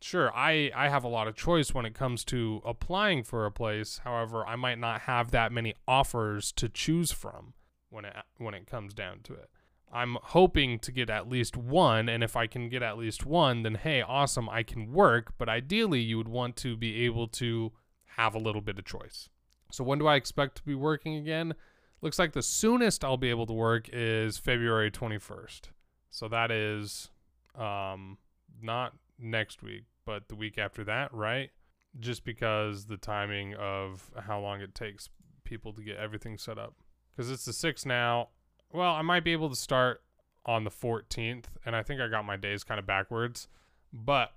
Sure, 0.00 0.30
I, 0.34 0.70
I 0.74 0.88
have 0.88 1.04
a 1.04 1.08
lot 1.08 1.26
of 1.26 1.36
choice 1.36 1.72
when 1.72 1.86
it 1.86 1.94
comes 1.94 2.24
to 2.26 2.60
applying 2.64 3.22
for 3.22 3.46
a 3.46 3.50
place. 3.50 4.00
However, 4.04 4.46
I 4.46 4.56
might 4.56 4.78
not 4.78 5.02
have 5.02 5.30
that 5.30 5.52
many 5.52 5.74
offers 5.88 6.52
to 6.52 6.68
choose 6.68 7.12
from 7.12 7.54
when 7.88 8.04
it 8.04 8.14
when 8.36 8.54
it 8.54 8.66
comes 8.66 8.92
down 8.92 9.20
to 9.24 9.32
it. 9.34 9.50
I'm 9.92 10.18
hoping 10.20 10.78
to 10.80 10.92
get 10.92 11.08
at 11.08 11.28
least 11.28 11.56
one, 11.56 12.08
and 12.08 12.22
if 12.22 12.36
I 12.36 12.46
can 12.46 12.68
get 12.68 12.82
at 12.82 12.98
least 12.98 13.24
one, 13.24 13.62
then 13.62 13.76
hey, 13.76 14.02
awesome, 14.02 14.48
I 14.48 14.62
can 14.62 14.92
work. 14.92 15.32
But 15.38 15.48
ideally, 15.48 16.00
you 16.00 16.18
would 16.18 16.28
want 16.28 16.56
to 16.56 16.76
be 16.76 17.04
able 17.04 17.28
to 17.28 17.72
have 18.16 18.34
a 18.34 18.38
little 18.38 18.60
bit 18.60 18.78
of 18.78 18.84
choice. 18.84 19.28
So, 19.70 19.84
when 19.84 19.98
do 19.98 20.06
I 20.06 20.16
expect 20.16 20.56
to 20.56 20.62
be 20.62 20.74
working 20.74 21.14
again? 21.14 21.54
Looks 22.02 22.18
like 22.18 22.32
the 22.32 22.42
soonest 22.42 23.04
I'll 23.04 23.16
be 23.16 23.30
able 23.30 23.46
to 23.46 23.52
work 23.52 23.88
is 23.92 24.36
February 24.38 24.90
21st. 24.90 25.62
So, 26.10 26.28
that 26.28 26.50
is 26.50 27.10
um, 27.54 28.18
not 28.60 28.92
next 29.18 29.62
week, 29.62 29.84
but 30.04 30.28
the 30.28 30.34
week 30.34 30.58
after 30.58 30.84
that, 30.84 31.12
right? 31.12 31.50
Just 31.98 32.24
because 32.24 32.86
the 32.86 32.96
timing 32.96 33.54
of 33.54 34.10
how 34.20 34.40
long 34.40 34.60
it 34.60 34.74
takes 34.74 35.08
people 35.44 35.72
to 35.72 35.82
get 35.82 35.96
everything 35.96 36.38
set 36.38 36.58
up. 36.58 36.74
Because 37.14 37.30
it's 37.30 37.44
the 37.44 37.52
6th 37.52 37.86
now. 37.86 38.28
Well, 38.72 38.92
I 38.92 39.02
might 39.02 39.24
be 39.24 39.32
able 39.32 39.48
to 39.48 39.56
start 39.56 40.02
on 40.44 40.64
the 40.64 40.70
14th, 40.70 41.44
and 41.64 41.74
I 41.74 41.82
think 41.82 42.00
I 42.00 42.08
got 42.08 42.24
my 42.24 42.36
days 42.36 42.64
kind 42.64 42.78
of 42.78 42.86
backwards. 42.86 43.48
But 43.92 44.32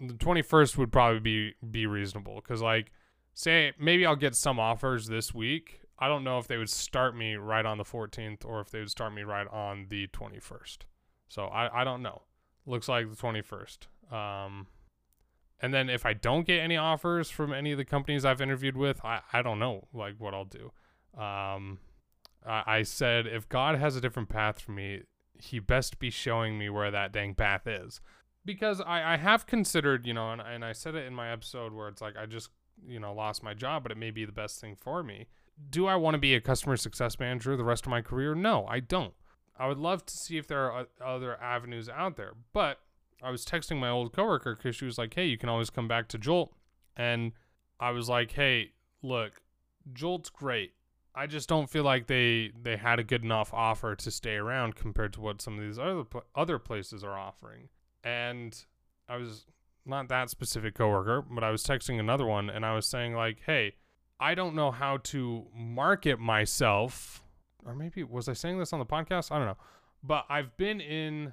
the 0.00 0.14
21st 0.14 0.76
would 0.76 0.90
probably 0.90 1.20
be 1.20 1.54
be 1.70 1.86
reasonable 1.86 2.36
because 2.36 2.60
like 2.60 2.90
say 3.34 3.72
maybe 3.78 4.04
I'll 4.04 4.16
get 4.16 4.34
some 4.34 4.58
offers 4.58 5.06
this 5.06 5.32
week. 5.32 5.80
I 5.98 6.08
don't 6.08 6.24
know 6.24 6.38
if 6.38 6.48
they 6.48 6.56
would 6.56 6.70
start 6.70 7.16
me 7.16 7.36
right 7.36 7.64
on 7.64 7.78
the 7.78 7.84
14th 7.84 8.44
or 8.44 8.60
if 8.60 8.70
they 8.70 8.80
would 8.80 8.90
start 8.90 9.14
me 9.14 9.22
right 9.22 9.46
on 9.46 9.86
the 9.88 10.08
21st. 10.08 10.78
So 11.28 11.44
I, 11.44 11.82
I 11.82 11.84
don't 11.84 12.02
know. 12.02 12.22
Looks 12.66 12.88
like 12.88 13.08
the 13.08 13.16
21st. 13.16 13.78
Um, 14.12 14.66
and 15.60 15.72
then 15.72 15.88
if 15.88 16.04
I 16.04 16.12
don't 16.12 16.46
get 16.46 16.60
any 16.60 16.76
offers 16.76 17.30
from 17.30 17.52
any 17.52 17.72
of 17.72 17.78
the 17.78 17.84
companies 17.84 18.24
I've 18.24 18.40
interviewed 18.40 18.76
with, 18.76 19.04
I, 19.04 19.20
I 19.32 19.42
don't 19.42 19.58
know 19.58 19.88
like 19.92 20.14
what 20.18 20.34
I'll 20.34 20.44
do. 20.44 20.72
Um, 21.16 21.78
I, 22.46 22.62
I 22.66 22.82
said 22.82 23.26
if 23.26 23.48
God 23.48 23.78
has 23.78 23.96
a 23.96 24.00
different 24.00 24.28
path 24.28 24.60
for 24.60 24.72
me, 24.72 25.02
he 25.34 25.58
best 25.58 25.98
be 25.98 26.10
showing 26.10 26.58
me 26.58 26.68
where 26.68 26.90
that 26.90 27.12
dang 27.12 27.34
path 27.34 27.66
is. 27.66 28.00
Because 28.44 28.80
I, 28.80 29.14
I 29.14 29.16
have 29.18 29.46
considered, 29.46 30.04
you 30.06 30.14
know, 30.14 30.32
and, 30.32 30.40
and 30.40 30.64
I 30.64 30.72
said 30.72 30.96
it 30.96 31.06
in 31.06 31.14
my 31.14 31.30
episode 31.30 31.72
where 31.72 31.88
it's 31.88 32.02
like 32.02 32.16
I 32.16 32.26
just 32.26 32.50
you 32.86 32.98
know 32.98 33.12
lost 33.12 33.42
my 33.42 33.54
job 33.54 33.82
but 33.82 33.92
it 33.92 33.98
may 33.98 34.10
be 34.10 34.24
the 34.24 34.32
best 34.32 34.60
thing 34.60 34.76
for 34.76 35.02
me 35.02 35.26
do 35.70 35.86
i 35.86 35.94
want 35.94 36.14
to 36.14 36.18
be 36.18 36.34
a 36.34 36.40
customer 36.40 36.76
success 36.76 37.18
manager 37.18 37.56
the 37.56 37.64
rest 37.64 37.86
of 37.86 37.90
my 37.90 38.00
career 38.00 38.34
no 38.34 38.66
i 38.66 38.80
don't 38.80 39.14
i 39.58 39.66
would 39.66 39.78
love 39.78 40.04
to 40.04 40.16
see 40.16 40.36
if 40.38 40.46
there 40.46 40.70
are 40.70 40.86
other 41.04 41.40
avenues 41.40 41.88
out 41.88 42.16
there 42.16 42.32
but 42.52 42.80
i 43.22 43.30
was 43.30 43.44
texting 43.44 43.78
my 43.78 43.88
old 43.88 44.12
coworker 44.12 44.54
because 44.54 44.76
she 44.76 44.84
was 44.84 44.98
like 44.98 45.14
hey 45.14 45.26
you 45.26 45.38
can 45.38 45.48
always 45.48 45.70
come 45.70 45.88
back 45.88 46.08
to 46.08 46.18
jolt 46.18 46.52
and 46.96 47.32
i 47.80 47.90
was 47.90 48.08
like 48.08 48.32
hey 48.32 48.72
look 49.02 49.42
jolt's 49.92 50.30
great 50.30 50.72
i 51.14 51.26
just 51.26 51.48
don't 51.48 51.70
feel 51.70 51.84
like 51.84 52.06
they 52.06 52.50
they 52.60 52.76
had 52.76 52.98
a 52.98 53.04
good 53.04 53.24
enough 53.24 53.52
offer 53.52 53.94
to 53.94 54.10
stay 54.10 54.34
around 54.34 54.74
compared 54.76 55.12
to 55.12 55.20
what 55.20 55.42
some 55.42 55.58
of 55.58 55.64
these 55.64 55.78
other 55.78 56.04
other 56.34 56.58
places 56.58 57.02
are 57.02 57.18
offering 57.18 57.68
and 58.04 58.64
i 59.08 59.16
was 59.16 59.46
not 59.84 60.08
that 60.08 60.30
specific 60.30 60.74
coworker, 60.74 61.22
but 61.22 61.42
I 61.42 61.50
was 61.50 61.64
texting 61.64 61.98
another 61.98 62.26
one 62.26 62.50
and 62.50 62.64
I 62.64 62.74
was 62.74 62.86
saying 62.86 63.14
like, 63.14 63.40
"Hey, 63.46 63.74
I 64.20 64.34
don't 64.34 64.54
know 64.54 64.70
how 64.70 64.98
to 64.98 65.46
market 65.54 66.18
myself." 66.18 67.22
Or 67.64 67.74
maybe 67.74 68.02
was 68.02 68.28
I 68.28 68.32
saying 68.32 68.58
this 68.58 68.72
on 68.72 68.78
the 68.78 68.86
podcast? 68.86 69.32
I 69.32 69.38
don't 69.38 69.46
know. 69.46 69.58
But 70.02 70.26
I've 70.28 70.56
been 70.56 70.80
in 70.80 71.32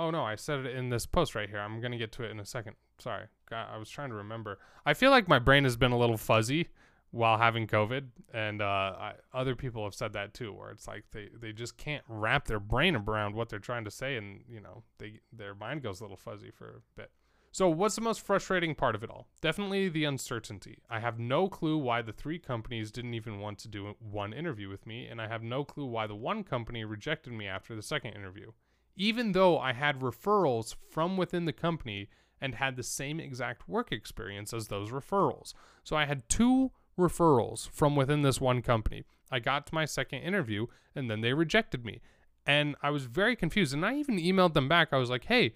Oh 0.00 0.10
no, 0.10 0.24
I 0.24 0.34
said 0.34 0.60
it 0.60 0.74
in 0.74 0.88
this 0.88 1.04
post 1.04 1.34
right 1.34 1.46
here. 1.46 1.58
I'm 1.58 1.82
to 1.82 1.98
get 1.98 2.10
to 2.12 2.22
it 2.22 2.30
in 2.30 2.40
a 2.40 2.44
second. 2.46 2.76
Sorry. 2.98 3.26
God, 3.50 3.66
I 3.70 3.76
was 3.76 3.90
trying 3.90 4.08
to 4.08 4.14
remember. 4.14 4.58
I 4.86 4.94
feel 4.94 5.10
like 5.10 5.28
my 5.28 5.38
brain 5.38 5.64
has 5.64 5.76
been 5.76 5.92
a 5.92 5.98
little 5.98 6.16
fuzzy 6.16 6.68
while 7.10 7.36
having 7.36 7.66
COVID, 7.66 8.06
and 8.32 8.62
uh, 8.62 8.64
I, 8.64 9.12
other 9.34 9.54
people 9.54 9.84
have 9.84 9.94
said 9.94 10.14
that 10.14 10.32
too, 10.32 10.54
where 10.54 10.70
it's 10.70 10.88
like 10.88 11.04
they, 11.10 11.28
they 11.38 11.52
just 11.52 11.76
can't 11.76 12.02
wrap 12.08 12.46
their 12.46 12.60
brain 12.60 12.96
around 12.96 13.34
what 13.34 13.50
they're 13.50 13.58
trying 13.58 13.84
to 13.84 13.90
say, 13.90 14.16
and 14.16 14.40
you 14.48 14.60
know 14.60 14.84
they 14.96 15.20
their 15.34 15.54
mind 15.54 15.82
goes 15.82 16.00
a 16.00 16.04
little 16.04 16.16
fuzzy 16.16 16.50
for 16.50 16.68
a 16.68 16.80
bit. 16.96 17.10
So, 17.52 17.68
what's 17.68 17.96
the 17.96 18.00
most 18.00 18.24
frustrating 18.24 18.74
part 18.74 18.94
of 18.94 19.04
it 19.04 19.10
all? 19.10 19.26
Definitely 19.42 19.90
the 19.90 20.04
uncertainty. 20.04 20.78
I 20.88 21.00
have 21.00 21.18
no 21.18 21.46
clue 21.48 21.76
why 21.76 22.00
the 22.00 22.12
three 22.12 22.38
companies 22.38 22.90
didn't 22.90 23.12
even 23.12 23.38
want 23.38 23.58
to 23.58 23.68
do 23.68 23.94
one 23.98 24.32
interview 24.32 24.70
with 24.70 24.86
me, 24.86 25.08
and 25.08 25.20
I 25.20 25.28
have 25.28 25.42
no 25.42 25.62
clue 25.62 25.84
why 25.84 26.06
the 26.06 26.14
one 26.14 26.42
company 26.42 26.86
rejected 26.86 27.34
me 27.34 27.46
after 27.46 27.76
the 27.76 27.82
second 27.82 28.14
interview. 28.14 28.52
Even 28.96 29.32
though 29.32 29.58
I 29.58 29.72
had 29.72 30.00
referrals 30.00 30.74
from 30.90 31.16
within 31.16 31.44
the 31.44 31.52
company 31.52 32.08
and 32.40 32.54
had 32.54 32.76
the 32.76 32.82
same 32.82 33.20
exact 33.20 33.68
work 33.68 33.92
experience 33.92 34.52
as 34.52 34.68
those 34.68 34.90
referrals. 34.90 35.52
So, 35.84 35.96
I 35.96 36.06
had 36.06 36.28
two 36.28 36.72
referrals 36.98 37.68
from 37.70 37.96
within 37.96 38.22
this 38.22 38.40
one 38.40 38.62
company. 38.62 39.04
I 39.30 39.38
got 39.38 39.66
to 39.68 39.74
my 39.74 39.84
second 39.84 40.20
interview, 40.20 40.66
and 40.94 41.10
then 41.10 41.20
they 41.20 41.32
rejected 41.32 41.84
me. 41.84 42.00
And 42.46 42.74
I 42.82 42.90
was 42.90 43.04
very 43.04 43.36
confused. 43.36 43.74
And 43.74 43.84
I 43.84 43.94
even 43.94 44.18
emailed 44.18 44.54
them 44.54 44.68
back. 44.68 44.88
I 44.92 44.96
was 44.96 45.10
like, 45.10 45.24
hey, 45.26 45.52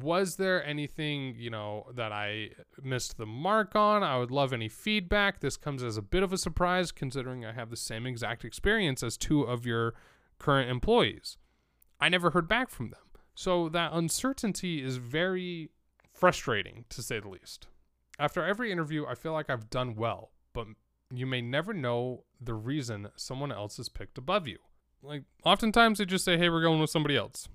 was 0.00 0.36
there 0.36 0.64
anything 0.64 1.34
you 1.36 1.50
know 1.50 1.86
that 1.94 2.12
i 2.12 2.48
missed 2.82 3.18
the 3.18 3.26
mark 3.26 3.76
on 3.76 4.02
i 4.02 4.16
would 4.16 4.30
love 4.30 4.52
any 4.52 4.68
feedback 4.68 5.40
this 5.40 5.58
comes 5.58 5.82
as 5.82 5.98
a 5.98 6.02
bit 6.02 6.22
of 6.22 6.32
a 6.32 6.38
surprise 6.38 6.90
considering 6.90 7.44
i 7.44 7.52
have 7.52 7.68
the 7.68 7.76
same 7.76 8.06
exact 8.06 8.44
experience 8.44 9.02
as 9.02 9.18
two 9.18 9.42
of 9.42 9.66
your 9.66 9.92
current 10.38 10.70
employees 10.70 11.36
i 12.02 12.08
never 12.08 12.30
heard 12.30 12.48
back 12.48 12.68
from 12.68 12.90
them 12.90 13.00
so 13.34 13.68
that 13.68 13.92
uncertainty 13.94 14.82
is 14.82 14.96
very 14.96 15.70
frustrating 16.12 16.84
to 16.88 17.02
say 17.02 17.18
the 17.18 17.28
least 17.28 17.68
after 18.18 18.44
every 18.44 18.70
interview 18.70 19.06
i 19.06 19.14
feel 19.14 19.32
like 19.32 19.48
i've 19.48 19.70
done 19.70 19.94
well 19.94 20.32
but 20.52 20.66
you 21.10 21.26
may 21.26 21.40
never 21.40 21.72
know 21.72 22.24
the 22.40 22.54
reason 22.54 23.08
someone 23.16 23.52
else 23.52 23.78
is 23.78 23.88
picked 23.88 24.18
above 24.18 24.46
you 24.46 24.58
like 25.02 25.22
oftentimes 25.44 25.98
they 25.98 26.04
just 26.04 26.24
say 26.24 26.36
hey 26.36 26.48
we're 26.48 26.62
going 26.62 26.80
with 26.80 26.90
somebody 26.90 27.16
else 27.16 27.48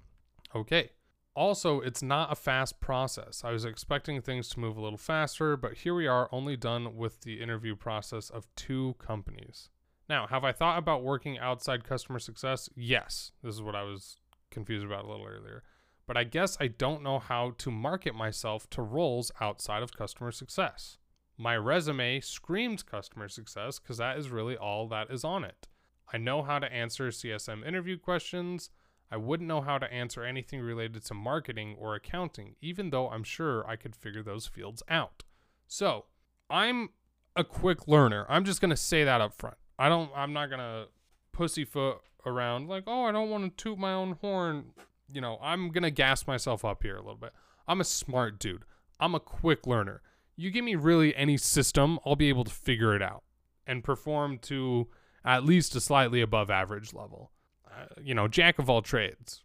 okay 0.55 0.89
also, 1.37 1.81
it's 1.81 2.01
not 2.01 2.31
a 2.31 2.35
fast 2.35 2.79
process. 2.79 3.43
I 3.45 3.51
was 3.51 3.63
expecting 3.63 4.23
things 4.23 4.49
to 4.49 4.59
move 4.59 4.75
a 4.75 4.81
little 4.81 4.97
faster, 4.97 5.55
but 5.55 5.75
here 5.75 5.93
we 5.93 6.07
are, 6.07 6.27
only 6.31 6.57
done 6.57 6.95
with 6.95 7.21
the 7.21 7.39
interview 7.39 7.75
process 7.75 8.31
of 8.31 8.47
two 8.55 8.95
companies. 8.97 9.69
Now, 10.09 10.25
have 10.25 10.43
I 10.43 10.51
thought 10.51 10.79
about 10.79 11.03
working 11.03 11.37
outside 11.37 11.83
customer 11.83 12.17
success? 12.17 12.69
Yes. 12.75 13.33
This 13.43 13.53
is 13.53 13.61
what 13.61 13.75
I 13.75 13.83
was 13.83 14.17
confused 14.51 14.85
about 14.85 15.05
a 15.05 15.07
little 15.07 15.25
earlier. 15.25 15.63
But 16.05 16.17
I 16.17 16.23
guess 16.23 16.57
I 16.59 16.67
don't 16.67 17.03
know 17.03 17.19
how 17.19 17.53
to 17.57 17.71
market 17.71 18.15
myself 18.15 18.69
to 18.71 18.81
roles 18.81 19.31
outside 19.41 19.83
of 19.83 19.91
customer 19.91 20.31
success. 20.31 20.97
My 21.37 21.55
resume 21.57 22.19
screams 22.21 22.81
customer 22.81 23.27
success 23.27 23.77
because 23.77 23.97
that 23.97 24.17
is 24.17 24.29
really 24.29 24.57
all 24.57 24.87
that 24.87 25.11
is 25.11 25.23
on 25.23 25.43
it. 25.43 25.67
I 26.11 26.17
know 26.17 26.41
how 26.41 26.59
to 26.59 26.71
answer 26.71 27.09
CSM 27.09 27.67
interview 27.67 27.97
questions. 27.97 28.69
I 29.11 29.17
wouldn't 29.17 29.47
know 29.47 29.61
how 29.61 29.77
to 29.77 29.91
answer 29.91 30.23
anything 30.23 30.61
related 30.61 31.03
to 31.05 31.13
marketing 31.13 31.75
or 31.77 31.95
accounting, 31.95 32.55
even 32.61 32.89
though 32.89 33.09
I'm 33.09 33.23
sure 33.23 33.67
I 33.67 33.75
could 33.75 33.95
figure 33.95 34.23
those 34.23 34.47
fields 34.47 34.83
out. 34.89 35.23
So, 35.67 36.05
I'm 36.49 36.89
a 37.35 37.43
quick 37.43 37.87
learner. 37.87 38.25
I'm 38.29 38.45
just 38.45 38.61
to 38.71 38.77
say 38.77 39.03
that 39.03 39.21
up 39.21 39.33
front. 39.33 39.57
I 39.77 39.89
don't 39.89 40.09
I'm 40.15 40.33
not 40.33 40.47
to 40.59 40.87
pussyfoot 41.31 42.01
around 42.27 42.67
like, 42.67 42.83
"Oh, 42.87 43.05
I 43.05 43.11
don't 43.11 43.29
want 43.29 43.57
to 43.57 43.63
toot 43.63 43.79
my 43.79 43.93
own 43.93 44.17
horn." 44.21 44.73
You 45.11 45.21
know, 45.21 45.39
I'm 45.41 45.69
going 45.69 45.83
to 45.83 45.91
gas 45.91 46.27
myself 46.27 46.65
up 46.65 46.83
here 46.83 46.95
a 46.95 47.01
little 47.01 47.15
bit. 47.15 47.31
I'm 47.67 47.81
a 47.81 47.85
smart 47.85 48.39
dude. 48.39 48.63
I'm 48.99 49.15
a 49.15 49.19
quick 49.19 49.65
learner. 49.65 50.01
You 50.35 50.51
give 50.51 50.65
me 50.65 50.75
really 50.75 51.15
any 51.15 51.37
system, 51.37 51.99
I'll 52.05 52.15
be 52.15 52.29
able 52.29 52.43
to 52.43 52.51
figure 52.51 52.95
it 52.95 53.01
out 53.01 53.23
and 53.65 53.83
perform 53.83 54.37
to 54.39 54.87
at 55.25 55.43
least 55.43 55.75
a 55.75 55.81
slightly 55.81 56.21
above 56.21 56.49
average 56.49 56.93
level. 56.93 57.31
Uh, 57.69 57.85
you 58.01 58.13
know, 58.13 58.27
jack 58.27 58.59
of 58.59 58.69
all 58.69 58.81
trades. 58.81 59.43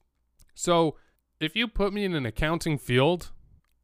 So 0.54 0.96
if 1.40 1.56
you 1.56 1.66
put 1.66 1.92
me 1.92 2.04
in 2.04 2.14
an 2.14 2.26
accounting 2.26 2.78
field, 2.78 3.30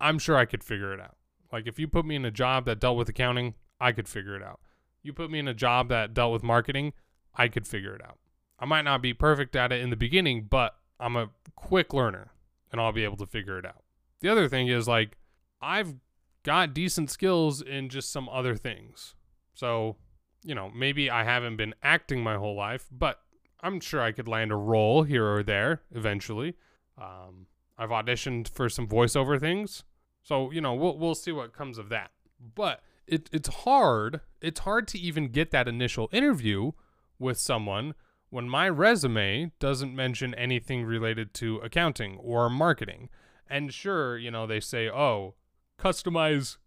I'm 0.01 0.19
sure 0.19 0.37
I 0.37 0.45
could 0.45 0.63
figure 0.63 0.93
it 0.93 1.01
out. 1.01 1.17
Like 1.53 1.67
if 1.67 1.79
you 1.79 1.89
put 1.89 2.05
me 2.05 2.15
in 2.15 2.25
a 2.25 2.31
job 2.31 2.67
that 2.67 2.79
dealt 2.79 2.97
with 2.97 3.09
accounting, 3.09 3.55
I 3.81 3.93
could 3.93 4.09
figure 4.09 4.37
it 4.37 4.43
out. 4.43 4.61
You 5.03 5.13
put 5.13 5.31
me 5.31 5.39
in 5.39 5.49
a 5.49 5.55
job 5.55 5.89
that 5.89 6.15
dealt 6.15 6.33
with 6.33 6.43
marketing, 6.43 6.93
I 7.35 7.49
could 7.49 7.67
figure 7.67 7.95
it 7.95 8.03
out. 8.05 8.19
I 8.59 8.65
might 8.65 8.83
not 8.83 9.03
be 9.03 9.15
perfect 9.15 9.55
at 9.57 9.73
it 9.73 9.81
in 9.81 9.91
the 9.91 9.97
beginning, 9.97 10.47
but 10.51 10.77
I'm 10.99 11.17
a 11.17 11.31
quick 11.55 11.93
learner 11.93 12.33
and 12.73 12.81
I'll 12.81 12.93
be 12.93 13.05
able 13.05 13.17
to 13.19 13.27
figure 13.27 13.59
it 13.59 13.65
out. 13.65 13.85
The 14.21 14.29
other 14.29 14.49
thing 14.49 14.69
is 14.69 14.89
like 14.89 15.17
I've 15.61 15.95
got 16.43 16.75
decent 16.75 17.11
skills 17.11 17.61
in 17.61 17.89
just 17.89 18.11
some 18.11 18.29
other 18.29 18.57
things. 18.57 19.15
So, 19.55 19.97
you 20.43 20.55
know, 20.55 20.71
maybe 20.75 21.11
I 21.11 21.25
haven't 21.25 21.57
been 21.57 21.75
acting 21.83 22.23
my 22.23 22.37
whole 22.37 22.57
life, 22.57 22.87
but 22.91 23.21
I'm 23.61 23.81
sure 23.81 24.01
I 24.01 24.13
could 24.13 24.29
land 24.29 24.53
a 24.53 24.57
role 24.57 25.03
here 25.03 25.27
or 25.27 25.43
there 25.43 25.83
eventually. 25.93 26.55
Um, 26.97 27.47
I've 27.77 27.91
auditioned 27.91 28.49
for 28.49 28.69
some 28.69 28.87
voiceover 28.89 29.39
things, 29.39 29.85
so 30.23 30.51
you 30.51 30.61
know 30.61 30.75
we'll 30.75 30.99
we'll 30.99 31.15
see 31.15 31.33
what 31.33 31.53
comes 31.53 31.79
of 31.79 31.89
that. 31.91 32.11
But 32.55 32.83
it 33.07 33.29
it's 33.33 33.49
hard. 33.49 34.21
It's 34.41 34.61
hard 34.61 34.89
to 34.89 34.99
even 34.99 35.29
get 35.29 35.51
that 35.53 35.69
initial 35.69 36.09
interview 36.13 36.73
with 37.19 37.39
someone 37.39 37.95
when 38.31 38.49
my 38.49 38.69
resume 38.69 39.53
doesn't 39.59 39.95
mention 39.95 40.35
anything 40.35 40.85
related 40.85 41.33
to 41.35 41.57
accounting 41.59 42.17
or 42.19 42.49
marketing. 42.51 43.09
And 43.49 43.73
sure, 43.73 44.19
you 44.19 44.31
know, 44.31 44.47
they 44.47 44.61
say, 44.61 44.89
"Oh, 44.89 45.35
customize 45.79 46.59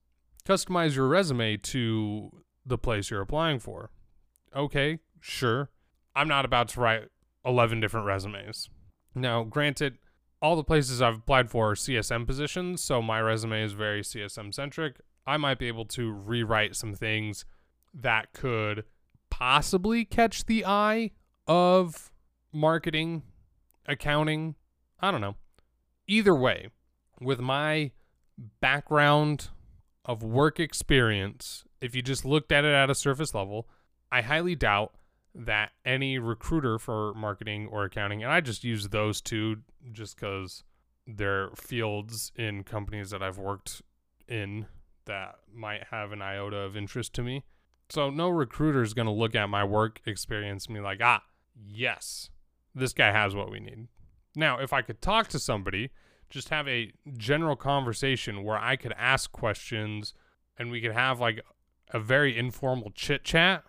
customize 0.46 0.96
your 0.96 1.08
resume 1.08 1.58
to 1.58 2.44
the 2.66 2.78
place 2.78 3.10
you're 3.12 3.22
applying 3.22 3.60
for." 3.60 3.92
Okay, 4.56 5.00
sure. 5.20 5.70
I'm 6.16 6.28
not 6.28 6.46
about 6.46 6.70
to 6.70 6.82
write 6.82 7.10
11 7.46 7.80
different 7.80 8.08
resumes. 8.08 8.70
Now, 9.16 9.44
granted, 9.44 9.98
all 10.42 10.56
the 10.56 10.64
places 10.64 11.02
I've 11.02 11.18
applied 11.18 11.50
for 11.50 11.72
are 11.72 11.76
CSM 11.76 12.26
positions, 12.26 12.82
so 12.82 13.02
my 13.02 13.22
resume 13.22 13.64
is 13.64 13.74
very 13.74 14.04
CSM 14.04 14.52
centric. 14.52 15.00
I 15.28 15.38
might 15.38 15.60
be 15.60 15.68
able 15.68 15.86
to 15.86 16.12
rewrite 16.12 16.76
some 16.76 16.96
things 16.96 17.46
that 17.94 18.34
could 18.34 18.86
possibly 19.30 20.04
catch 20.04 20.46
the 20.46 20.66
eye 20.66 21.12
of 21.48 22.12
marketing, 22.52 23.24
accounting. 23.86 24.56
I 25.00 25.12
don't 25.12 25.22
know. 25.22 25.36
Either 26.08 26.36
way, 26.36 26.70
with 27.20 27.40
my 27.40 27.92
background 28.60 29.50
of 30.06 30.24
work 30.24 30.60
experience, 30.60 31.64
if 31.80 31.96
you 31.96 32.02
just 32.02 32.26
looked 32.26 32.52
at 32.52 32.66
it 32.66 32.74
at 32.74 32.90
a 32.90 32.96
surface 32.96 33.34
level, 33.34 33.68
I 34.12 34.22
highly 34.22 34.56
doubt 34.56 34.94
that 35.34 35.72
any 35.86 36.20
recruiter 36.20 36.78
for 36.78 37.14
marketing 37.14 37.68
or 37.72 37.86
accounting, 37.86 38.24
and 38.24 38.32
I 38.32 38.42
just 38.42 38.64
use 38.64 38.90
those 38.90 39.22
two 39.22 39.58
just 39.92 40.16
because 40.16 40.64
they're 41.08 41.50
fields 41.56 42.32
in 42.36 42.64
companies 42.64 43.12
that 43.12 43.24
I've 43.24 43.38
worked 43.38 43.82
in 44.28 44.68
that 45.06 45.36
might 45.54 45.86
have 45.92 46.12
an 46.12 46.22
iota 46.22 46.58
of 46.58 46.76
interest 46.76 47.14
to 47.16 47.24
me. 47.24 47.44
So 47.90 48.10
no 48.10 48.30
recruiter 48.30 48.82
is 48.82 48.94
going 48.94 49.08
to 49.08 49.12
look 49.12 49.36
at 49.36 49.50
my 49.50 49.64
work 49.64 50.02
experience 50.06 50.66
and 50.66 50.76
be 50.76 50.82
like, 50.82 51.00
ah, 51.02 51.24
yes, 51.66 52.30
this 52.74 52.94
guy 52.94 53.12
has 53.12 53.36
what 53.36 53.52
we 53.52 53.60
need. 53.60 53.88
Now, 54.36 54.60
if 54.60 54.74
I 54.74 54.82
could 54.82 55.02
talk 55.02 55.28
to 55.30 55.40
somebody, 55.40 55.92
just 56.30 56.50
have 56.50 56.68
a 56.68 56.94
general 57.18 57.56
conversation 57.56 58.44
where 58.44 58.58
I 58.58 58.76
could 58.76 58.94
ask 58.98 59.32
questions 59.32 60.14
and 60.58 60.72
we 60.72 60.82
could 60.82 60.94
have 60.94 61.20
like 61.20 61.42
a 61.94 62.00
very 62.00 62.38
informal 62.38 62.92
chit 62.92 63.24
chat 63.24 63.64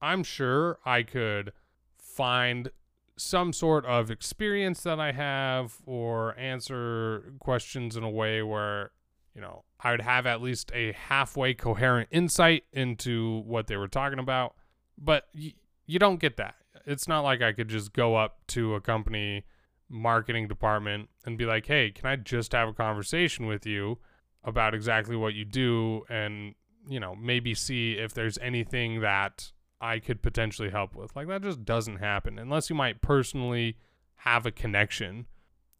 I'm 0.00 0.22
sure 0.22 0.78
I 0.84 1.02
could 1.02 1.52
find 1.98 2.70
some 3.16 3.52
sort 3.52 3.84
of 3.86 4.10
experience 4.10 4.82
that 4.82 5.00
I 5.00 5.12
have 5.12 5.76
or 5.86 6.38
answer 6.38 7.32
questions 7.40 7.96
in 7.96 8.02
a 8.02 8.10
way 8.10 8.42
where, 8.42 8.90
you 9.34 9.40
know, 9.40 9.64
I 9.80 9.92
would 9.92 10.02
have 10.02 10.26
at 10.26 10.42
least 10.42 10.70
a 10.74 10.92
halfway 10.92 11.54
coherent 11.54 12.08
insight 12.10 12.64
into 12.72 13.42
what 13.46 13.68
they 13.68 13.76
were 13.76 13.88
talking 13.88 14.18
about. 14.18 14.54
But 14.98 15.28
y- 15.34 15.54
you 15.86 15.98
don't 15.98 16.20
get 16.20 16.36
that. 16.36 16.56
It's 16.86 17.08
not 17.08 17.20
like 17.20 17.42
I 17.42 17.52
could 17.52 17.68
just 17.68 17.92
go 17.92 18.14
up 18.14 18.38
to 18.48 18.74
a 18.74 18.80
company 18.80 19.44
marketing 19.88 20.48
department 20.48 21.08
and 21.24 21.36
be 21.36 21.44
like, 21.44 21.66
hey, 21.66 21.90
can 21.90 22.06
I 22.06 22.16
just 22.16 22.52
have 22.52 22.68
a 22.68 22.72
conversation 22.72 23.46
with 23.46 23.66
you 23.66 23.98
about 24.44 24.74
exactly 24.74 25.16
what 25.16 25.34
you 25.34 25.44
do 25.44 26.04
and, 26.08 26.54
you 26.88 27.00
know, 27.00 27.14
maybe 27.14 27.54
see 27.54 27.94
if 27.94 28.14
there's 28.14 28.38
anything 28.38 29.00
that 29.00 29.52
I 29.80 29.98
could 29.98 30.22
potentially 30.22 30.70
help 30.70 30.94
with. 30.94 31.14
Like 31.14 31.28
that 31.28 31.42
just 31.42 31.64
doesn't 31.64 31.96
happen 31.96 32.38
unless 32.38 32.70
you 32.70 32.76
might 32.76 33.02
personally 33.02 33.76
have 34.16 34.46
a 34.46 34.50
connection. 34.50 35.26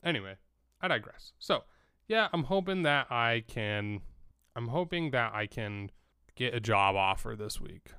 Anyway, 0.05 0.35
I 0.81 0.89
digress. 0.89 1.33
So, 1.39 1.65
yeah, 2.09 2.29
I'm 2.33 2.45
hoping 2.45 2.83
that 2.83 3.11
I 3.11 3.45
can 3.47 4.01
I'm 4.55 4.69
hoping 4.69 5.11
that 5.11 5.35
I 5.35 5.47
can 5.47 5.91
get 6.35 6.55
a 6.55 6.61
job 6.61 6.97
offer 6.97 7.37
this 7.37 7.61
week. 7.61 7.91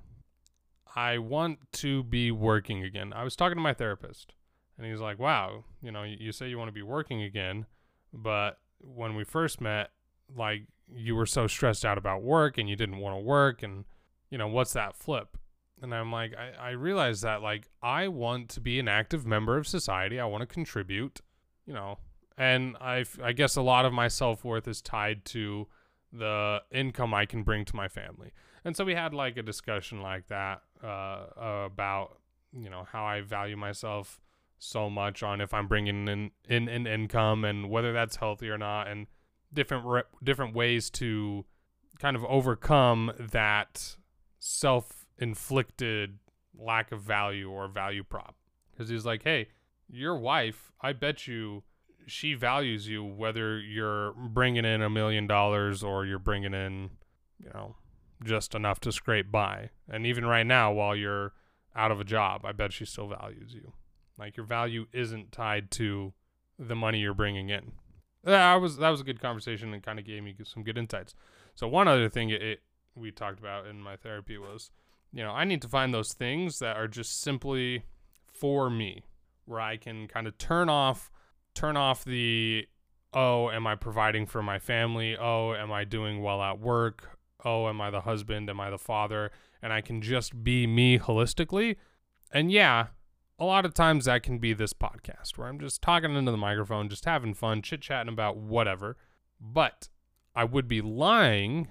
I 0.98 1.20
want 1.20 1.60
to 1.74 2.04
be 2.04 2.32
working 2.32 2.84
again. 2.84 3.13
I 3.13 3.24
was 3.24 3.36
talking 3.36 3.56
to 3.56 3.62
my 3.62 3.74
therapist 3.74 4.34
and 4.77 4.88
he's 4.88 5.00
like, 5.00 5.20
"Wow, 5.20 5.63
you 5.82 5.92
know, 5.92 6.04
you 6.04 6.32
say 6.32 6.50
you 6.50 6.58
want 6.58 6.70
to 6.70 6.74
be 6.74 6.82
working 6.82 7.22
again, 7.22 7.66
but 8.12 8.60
when 8.79 9.16
we 9.16 9.24
first 9.24 9.62
met, 9.62 9.92
like 10.36 10.64
you 10.88 11.16
were 11.16 11.25
so 11.25 11.48
stressed 11.48 11.86
out 11.86 11.98
about 11.98 12.24
work 12.24 12.57
and 12.57 12.68
you 12.70 12.75
didn't 12.75 12.98
want 12.98 13.16
to 13.16 13.22
work 13.22 13.64
and 13.64 13.86
you 14.29 14.38
know, 14.38 14.48
what's 14.48 14.74
that 14.74 14.96
flip?" 14.96 15.38
and 15.81 15.94
I'm 15.94 16.12
like, 16.12 16.33
I, 16.36 16.70
I 16.70 16.72
realize 16.72 17.22
that 17.22 17.42
like 17.42 17.70
I 17.81 18.07
want 18.07 18.50
to 18.50 18.60
be 18.60 18.79
an 18.79 18.88
active 18.88 19.25
member 19.25 19.57
of 19.57 19.68
society. 19.68 20.20
I 20.20 20.25
want 20.25 20.42
to 20.42 20.48
contribute, 20.48 21.22
you 21.66 21.74
know, 21.74 22.00
and 22.38 22.75
I 22.81 23.05
I 23.24 23.31
guess 23.33 23.55
a 23.55 23.62
lot 23.62 23.86
of 23.86 23.94
my 23.94 24.07
self 24.07 24.44
worth 24.44 24.68
is 24.68 24.81
tied 24.81 25.25
to 25.25 25.68
the 26.11 26.61
income 26.72 27.13
I 27.13 27.25
can 27.25 27.43
bring 27.43 27.65
to 27.65 27.75
my 27.75 27.87
family. 27.87 28.31
And 28.63 28.75
so 28.75 28.85
we 28.85 28.96
had 28.96 29.13
like 29.13 29.37
a 29.37 29.43
discussion 29.43 30.01
like 30.01 30.27
that 30.27 30.61
uh, 30.83 31.25
about 31.65 32.20
you 32.53 32.70
know 32.70 32.87
how 32.91 33.05
I 33.05 33.22
value 33.22 33.57
myself 33.57 34.20
so 34.59 34.89
much 34.89 35.22
on 35.22 35.41
if 35.41 35.53
I'm 35.53 35.67
bringing 35.67 36.07
in 36.07 36.31
in 36.50 36.67
an 36.67 36.87
income 36.87 37.46
and 37.46 37.70
whether 37.70 37.93
that's 37.93 38.15
healthy 38.15 38.50
or 38.50 38.57
not, 38.57 38.87
and 38.87 39.07
different 39.53 39.85
re- 39.85 40.03
different 40.24 40.55
ways 40.55 40.89
to 40.91 41.46
kind 42.00 42.15
of 42.15 42.24
overcome 42.25 43.11
that 43.20 43.96
self 44.39 45.05
inflicted 45.17 46.20
lack 46.57 46.91
of 46.91 47.01
value 47.01 47.50
or 47.50 47.67
value 47.67 48.03
prop. 48.03 48.35
Because 48.72 48.89
he's 48.89 49.05
like, 49.05 49.24
hey, 49.24 49.48
your 49.89 50.17
wife, 50.17 50.72
I 50.81 50.93
bet 50.93 51.27
you 51.27 51.63
she 52.07 52.33
values 52.33 52.87
you 52.87 53.03
whether 53.03 53.59
you're 53.59 54.13
bringing 54.13 54.65
in 54.65 54.81
a 54.81 54.89
million 54.89 55.27
dollars 55.27 55.83
or 55.83 56.05
you're 56.05 56.20
bringing 56.20 56.53
in, 56.53 56.91
you 57.39 57.50
know, 57.53 57.75
just 58.24 58.55
enough 58.55 58.79
to 58.79 58.91
scrape 58.91 59.31
by. 59.31 59.70
And 59.89 60.05
even 60.05 60.25
right 60.25 60.46
now, 60.46 60.72
while 60.72 60.96
you're 60.96 61.33
out 61.75 61.91
of 61.91 62.00
a 62.00 62.05
job, 62.05 62.46
I 62.46 62.53
bet 62.53 62.74
she 62.74 62.85
still 62.85 63.07
values 63.07 63.53
you. 63.53 63.74
Like 64.17 64.37
your 64.37 64.46
value 64.46 64.87
isn't 64.93 65.31
tied 65.31 65.70
to 65.72 66.13
the 66.57 66.75
money 66.75 67.00
you're 67.00 67.13
bringing 67.13 67.50
in. 67.50 67.74
That 68.24 68.55
was 68.55 68.77
that 68.77 68.89
was 68.89 69.01
a 69.01 69.05
good 69.05 69.22
conversation 69.22 69.74
and 69.74 69.83
kind 69.83 70.00
of 70.00 70.05
gave 70.05 70.24
me 70.24 70.35
some 70.43 70.63
good 70.63 70.77
insights. 70.77 71.13
So 71.55 71.67
one 71.67 71.87
other 71.87 72.09
thing 72.09 72.29
it, 72.29 72.41
it 72.41 72.59
we 72.96 73.11
talked 73.11 73.39
about 73.39 73.67
in 73.67 73.79
my 73.79 73.96
therapy 73.96 74.37
was 74.37 74.72
you 75.13 75.24
know, 75.24 75.31
I 75.31 75.46
need 75.46 75.61
to 75.61 75.67
find 75.67 75.93
those 75.93 76.13
things 76.13 76.59
that 76.59 76.77
are 76.77 76.87
just 76.87 77.22
simply 77.22 77.83
for 78.27 78.70
me, 78.70 79.03
where 79.46 79.59
I 79.59 79.77
can 79.77 80.07
kind 80.07 80.27
of 80.27 80.37
turn 80.37 80.70
off 80.70 81.09
turn 81.57 81.75
off 81.75 82.05
the 82.05 82.67
oh, 83.13 83.50
am 83.50 83.65
I 83.65 83.75
providing 83.75 84.27
for 84.27 84.43
my 84.43 84.59
family? 84.59 85.17
Oh, 85.17 85.53
am 85.53 85.72
I 85.72 85.85
doing 85.85 86.22
well 86.22 86.41
at 86.41 86.59
work? 86.59 87.17
Oh, 87.43 87.67
am 87.67 87.81
I 87.81 87.89
the 87.89 88.01
husband? 88.01 88.50
Am 88.50 88.59
I 88.59 88.70
the 88.70 88.77
father? 88.77 89.31
And 89.61 89.74
I 89.74 89.81
can 89.81 90.01
just 90.01 90.43
be 90.43 90.67
me 90.67 91.00
holistically. 91.00 91.77
And 92.31 92.51
yeah, 92.51 92.87
a 93.39 93.46
lot 93.46 93.65
of 93.65 93.74
times 93.74 94.05
that 94.05 94.22
can 94.22 94.37
be 94.37 94.53
this 94.53 94.74
podcast 94.74 95.37
where 95.37 95.48
I'm 95.48 95.59
just 95.59 95.81
talking 95.81 96.15
into 96.15 96.31
the 96.31 96.37
microphone, 96.37 96.89
just 96.89 97.05
having 97.05 97.33
fun, 97.33 97.61
chit 97.61 97.81
chatting 97.81 98.13
about 98.13 98.37
whatever. 98.37 98.98
But 99.41 99.89
I 100.35 100.43
would 100.43 100.67
be 100.67 100.81
lying 100.81 101.70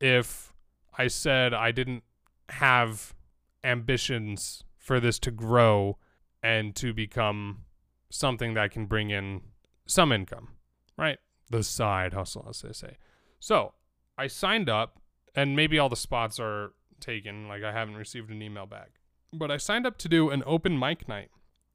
if 0.00 0.54
I 0.96 1.08
said 1.08 1.52
I 1.52 1.72
didn't 1.72 2.04
have 2.48 3.14
ambitions 3.62 4.64
for 4.78 4.98
this 4.98 5.18
to 5.18 5.30
grow 5.30 5.98
and 6.42 6.74
to 6.76 6.94
become 6.94 7.64
something 8.10 8.54
that 8.54 8.70
can 8.70 8.86
bring 8.86 9.10
in 9.10 9.42
some 9.86 10.12
income, 10.12 10.48
right? 10.96 11.18
The 11.50 11.62
side 11.62 12.12
hustle, 12.12 12.46
as 12.48 12.62
they 12.62 12.72
say. 12.72 12.96
So 13.38 13.74
I 14.18 14.26
signed 14.26 14.68
up, 14.68 15.00
and 15.34 15.54
maybe 15.54 15.78
all 15.78 15.88
the 15.88 15.96
spots 15.96 16.40
are 16.40 16.72
taken. 17.00 17.48
Like 17.48 17.62
I 17.62 17.72
haven't 17.72 17.96
received 17.96 18.30
an 18.30 18.42
email 18.42 18.66
back, 18.66 18.92
but 19.32 19.50
I 19.50 19.56
signed 19.56 19.86
up 19.86 19.98
to 19.98 20.08
do 20.08 20.30
an 20.30 20.42
open 20.46 20.78
mic 20.78 21.08
night, 21.08 21.30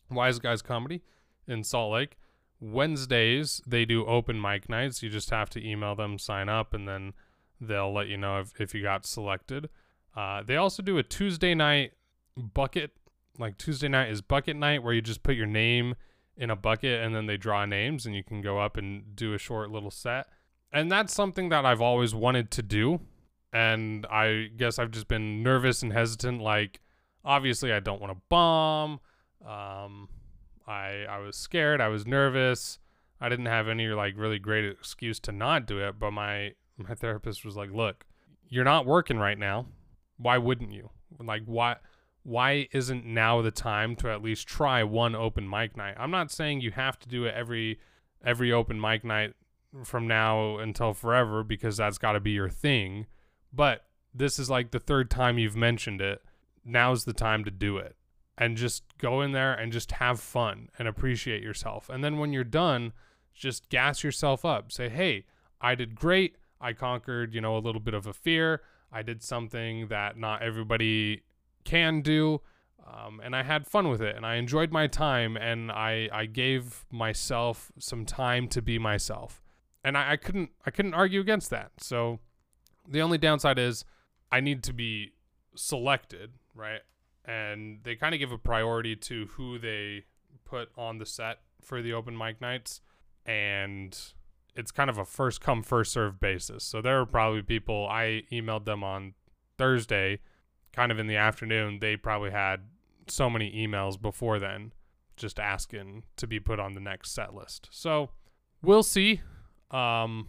Wise 0.10 0.39
Guys 0.39 0.62
Comedy 0.62 1.02
in 1.48 1.63
Salt 1.63 1.94
Lake. 1.94 2.17
Wednesdays 2.60 3.60
they 3.65 3.86
do 3.86 4.06
open 4.06 4.39
mic 4.39 4.70
nights. 4.70 5.02
You 5.02 5.10
just 5.10 5.32
have 5.32 5.50
to 5.52 5.67
email 5.67 5.96
them, 5.96 6.17
sign 6.17 6.48
up, 6.48 6.74
and 6.74 6.88
then 6.88 7.13
they'll 7.60 7.94
let 7.94 8.08
you 8.08 8.17
know 8.17 8.39
if, 8.39 8.60
if 8.60 8.74
you 8.74 8.82
got 8.82 9.06
selected. 9.06 9.70
Uh, 10.15 10.44
they 10.44 10.58
also 10.58 10.84
do 10.84 10.98
a 10.98 11.04
Tuesday 11.04 11.56
night 11.56 11.94
bucket. 12.36 12.91
Like 13.39 13.58
Tuesday 13.58 13.88
night 13.88 14.10
is 14.10 14.22
bucket 14.22 14.56
night 14.56 14.84
where 14.84 14.94
you 14.94 15.02
just 15.02 15.24
put 15.24 15.36
your 15.36 15.48
name 15.48 15.96
in 16.42 16.50
a 16.50 16.56
bucket 16.56 17.02
and 17.02 17.16
then 17.16 17.28
they 17.28 17.38
draw 17.38 17.66
names 17.66 18.06
and 18.06 18.16
you 18.16 18.24
can 18.24 18.42
go 18.42 18.60
up 18.60 18.76
and 18.76 19.16
do 19.16 19.34
a 19.34 19.38
short 19.38 19.72
little 19.72 19.92
set. 19.92 20.28
And 20.74 20.92
that's 20.92 21.14
something 21.14 21.50
that 21.50 21.66
I've 21.66 21.82
always 21.82 22.14
wanted 22.14 22.52
to 22.52 22.62
do. 22.62 23.00
And 23.54 24.06
I 24.08 24.50
guess 24.56 24.80
I've 24.80 24.92
just 24.92 25.08
been 25.08 25.44
nervous 25.44 25.84
and 25.84 25.94
hesitant. 25.94 26.42
Like, 26.42 26.80
obviously, 27.24 27.72
I 27.72 27.80
don't 27.80 28.02
want 28.02 28.14
to 28.14 28.22
bomb. 28.30 29.00
Um, 29.46 30.10
I 30.68 31.06
I 31.10 31.20
was 31.20 31.36
scared. 31.36 31.82
I 31.82 31.90
was 31.90 32.06
nervous. 32.08 32.80
I 33.20 33.28
didn't 33.30 33.48
have 33.48 33.68
any 33.68 33.88
like 33.88 34.14
really 34.18 34.40
great 34.40 34.66
excuse 34.66 35.20
to 35.22 35.32
not 35.32 35.68
do 35.68 35.80
it. 35.80 36.00
But 36.00 36.12
my 36.12 36.54
my 36.78 36.96
therapist 36.96 37.44
was 37.44 37.58
like, 37.58 37.72
"Look, 37.72 38.06
you're 38.48 38.64
not 38.64 38.86
working 38.86 39.18
right 39.18 39.38
now 39.38 39.66
why 40.22 40.38
wouldn't 40.38 40.72
you? 40.72 40.90
Like 41.20 41.44
why 41.46 41.78
why 42.24 42.68
isn't 42.72 43.06
now 43.06 43.42
the 43.42 43.52
time 43.52 43.96
to 43.98 44.10
at 44.10 44.22
least 44.22 44.48
try 44.48 44.84
one 44.84 45.16
open 45.16 45.50
mic 45.50 45.76
night? 45.76 45.96
I'm 45.98 46.12
not 46.12 46.32
saying 46.32 46.62
you 46.62 46.72
have 46.72 47.00
to 47.00 47.10
do 47.10 47.26
it 47.26 47.34
every 47.36 47.80
every 48.24 48.52
open 48.52 48.80
mic 48.80 49.04
night 49.04 49.34
from 49.84 50.08
now 50.08 50.58
until 50.58 50.94
forever 50.94 51.44
because 51.44 51.78
that's 51.78 51.98
got 51.98 52.12
to 52.12 52.20
be 52.20 52.32
your 52.32 52.50
thing, 52.50 53.08
but 53.52 53.86
this 54.14 54.38
is 54.38 54.50
like 54.50 54.72
the 54.72 54.80
third 54.80 55.10
time 55.10 55.38
you've 55.40 55.56
mentioned 55.56 56.02
it. 56.02 56.22
Now's 56.66 57.06
the 57.06 57.14
time 57.14 57.44
to 57.46 57.52
do 57.52 57.78
it. 57.78 57.96
and 58.38 58.58
just 58.58 58.84
go 58.98 59.22
in 59.22 59.34
there 59.34 59.54
and 59.54 59.72
just 59.72 59.92
have 59.94 60.20
fun 60.20 60.68
and 60.80 60.88
appreciate 60.88 61.44
yourself. 61.44 61.90
And 61.90 62.04
then 62.04 62.18
when 62.18 62.34
you're 62.34 62.44
done, 62.44 62.92
just 63.34 63.70
gas 63.70 64.04
yourself 64.04 64.44
up. 64.44 64.72
Say, 64.72 64.90
hey, 64.90 65.26
I 65.62 65.76
did 65.76 65.94
great. 65.96 66.38
I 66.60 66.74
conquered, 66.74 67.36
you 67.36 67.42
know, 67.42 67.56
a 67.56 67.60
little 67.60 67.82
bit 67.82 67.94
of 67.94 68.08
a 68.08 68.14
fear. 68.14 68.62
I 68.92 69.04
did 69.04 69.22
something 69.22 69.88
that 69.90 70.18
not 70.18 70.42
everybody 70.42 71.22
can 71.63 72.02
do. 72.02 72.41
Um, 72.86 73.21
and 73.24 73.36
I 73.36 73.43
had 73.43 73.67
fun 73.67 73.88
with 73.88 74.02
it 74.02 74.15
and 74.15 74.26
I 74.26 74.36
enjoyed 74.36 74.71
my 74.71 74.88
time 74.88 75.38
and 75.38 75.71
I, 75.71 76.10
I 76.12 76.26
gave 76.26 76.86
myself 76.91 77.71
some 77.80 78.06
time 78.06 78.47
to 78.50 78.62
be 78.62 78.78
myself. 78.78 79.41
And 79.84 79.97
I, 79.97 80.13
I 80.13 80.15
couldn't 80.17 80.50
I 80.65 80.71
couldn't 80.71 80.93
argue 80.93 81.21
against 81.21 81.50
that. 81.52 81.71
So 81.80 82.19
the 82.88 83.02
only 83.02 83.17
downside 83.17 83.58
is 83.58 83.86
I 84.32 84.39
need 84.39 84.63
to 84.63 84.74
be 84.74 85.13
selected, 85.56 86.32
right? 86.54 86.82
And 87.26 87.80
they 87.84 87.95
kind 87.95 88.13
of 88.13 88.19
give 88.19 88.32
a 88.32 88.38
priority 88.38 88.95
to 88.95 89.28
who 89.34 89.58
they 89.58 90.06
put 90.43 90.69
on 90.78 90.97
the 90.97 91.06
set 91.06 91.39
for 91.62 91.82
the 91.82 91.93
open 91.93 92.17
mic 92.17 92.41
nights. 92.41 92.82
And 93.26 93.97
it's 94.56 94.71
kind 94.71 94.89
of 94.89 94.97
a 94.97 95.06
first 95.06 95.41
come, 95.41 95.63
first 95.63 95.93
serve 95.93 96.19
basis. 96.19 96.63
So 96.63 96.82
there 96.82 97.00
are 97.00 97.06
probably 97.06 97.41
people 97.41 97.88
I 97.89 98.24
emailed 98.32 98.65
them 98.65 98.84
on 98.84 99.13
Thursday, 99.58 100.19
kind 100.74 100.92
of 100.92 101.00
in 101.00 101.08
the 101.08 101.18
afternoon. 101.18 101.80
They 101.80 101.96
probably 101.96 102.32
had 102.32 102.62
so 103.08 103.30
many 103.30 103.52
emails 103.52 104.02
before 104.02 104.40
then 104.40 104.74
just 105.18 105.40
asking 105.40 106.04
to 106.18 106.28
be 106.28 106.40
put 106.40 106.60
on 106.60 106.74
the 106.74 106.80
next 106.80 107.12
set 107.12 107.34
list. 107.34 107.68
So 107.72 108.10
we'll 108.62 108.84
see. 108.84 109.22
Um, 109.70 110.28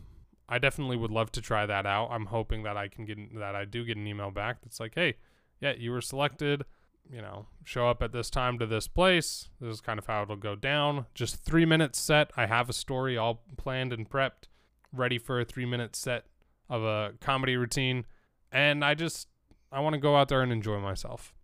I 0.48 0.58
definitely 0.58 0.96
would 0.96 1.10
love 1.10 1.32
to 1.32 1.40
try 1.40 1.66
that 1.66 1.86
out. 1.86 2.10
I'm 2.10 2.26
hoping 2.26 2.62
that 2.64 2.76
I 2.76 2.88
can 2.88 3.04
get 3.04 3.38
that 3.38 3.56
I 3.56 3.64
do 3.64 3.84
get 3.84 3.96
an 3.96 4.06
email 4.06 4.30
back 4.30 4.60
that's 4.62 4.80
like, 4.80 4.92
hey, 4.94 5.14
yeah, 5.60 5.72
you 5.78 5.90
were 5.90 6.00
selected. 6.00 6.64
You 7.10 7.20
know, 7.20 7.46
show 7.64 7.88
up 7.88 8.02
at 8.02 8.12
this 8.12 8.30
time 8.30 8.58
to 8.58 8.66
this 8.66 8.86
place. 8.86 9.48
This 9.60 9.74
is 9.74 9.80
kind 9.80 9.98
of 9.98 10.06
how 10.06 10.22
it'll 10.22 10.36
go 10.36 10.54
down. 10.54 11.06
Just 11.14 11.44
three 11.44 11.64
minutes 11.64 11.98
set. 11.98 12.30
I 12.36 12.46
have 12.46 12.68
a 12.68 12.72
story 12.72 13.16
all 13.18 13.42
planned 13.56 13.92
and 13.92 14.08
prepped, 14.08 14.48
ready 14.92 15.18
for 15.18 15.40
a 15.40 15.44
three 15.44 15.66
minute 15.66 15.96
set 15.96 16.26
of 16.68 16.84
a 16.84 17.14
comedy 17.20 17.56
routine. 17.56 18.04
And 18.52 18.84
I 18.84 18.94
just, 18.94 19.28
I 19.72 19.80
want 19.80 19.94
to 19.94 20.00
go 20.00 20.16
out 20.16 20.28
there 20.28 20.42
and 20.42 20.52
enjoy 20.52 20.78
myself. 20.78 21.34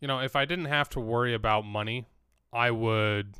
You 0.00 0.06
know, 0.06 0.20
if 0.20 0.36
I 0.36 0.44
didn't 0.44 0.66
have 0.66 0.88
to 0.90 1.00
worry 1.00 1.34
about 1.34 1.64
money, 1.64 2.06
I 2.52 2.70
would 2.70 3.34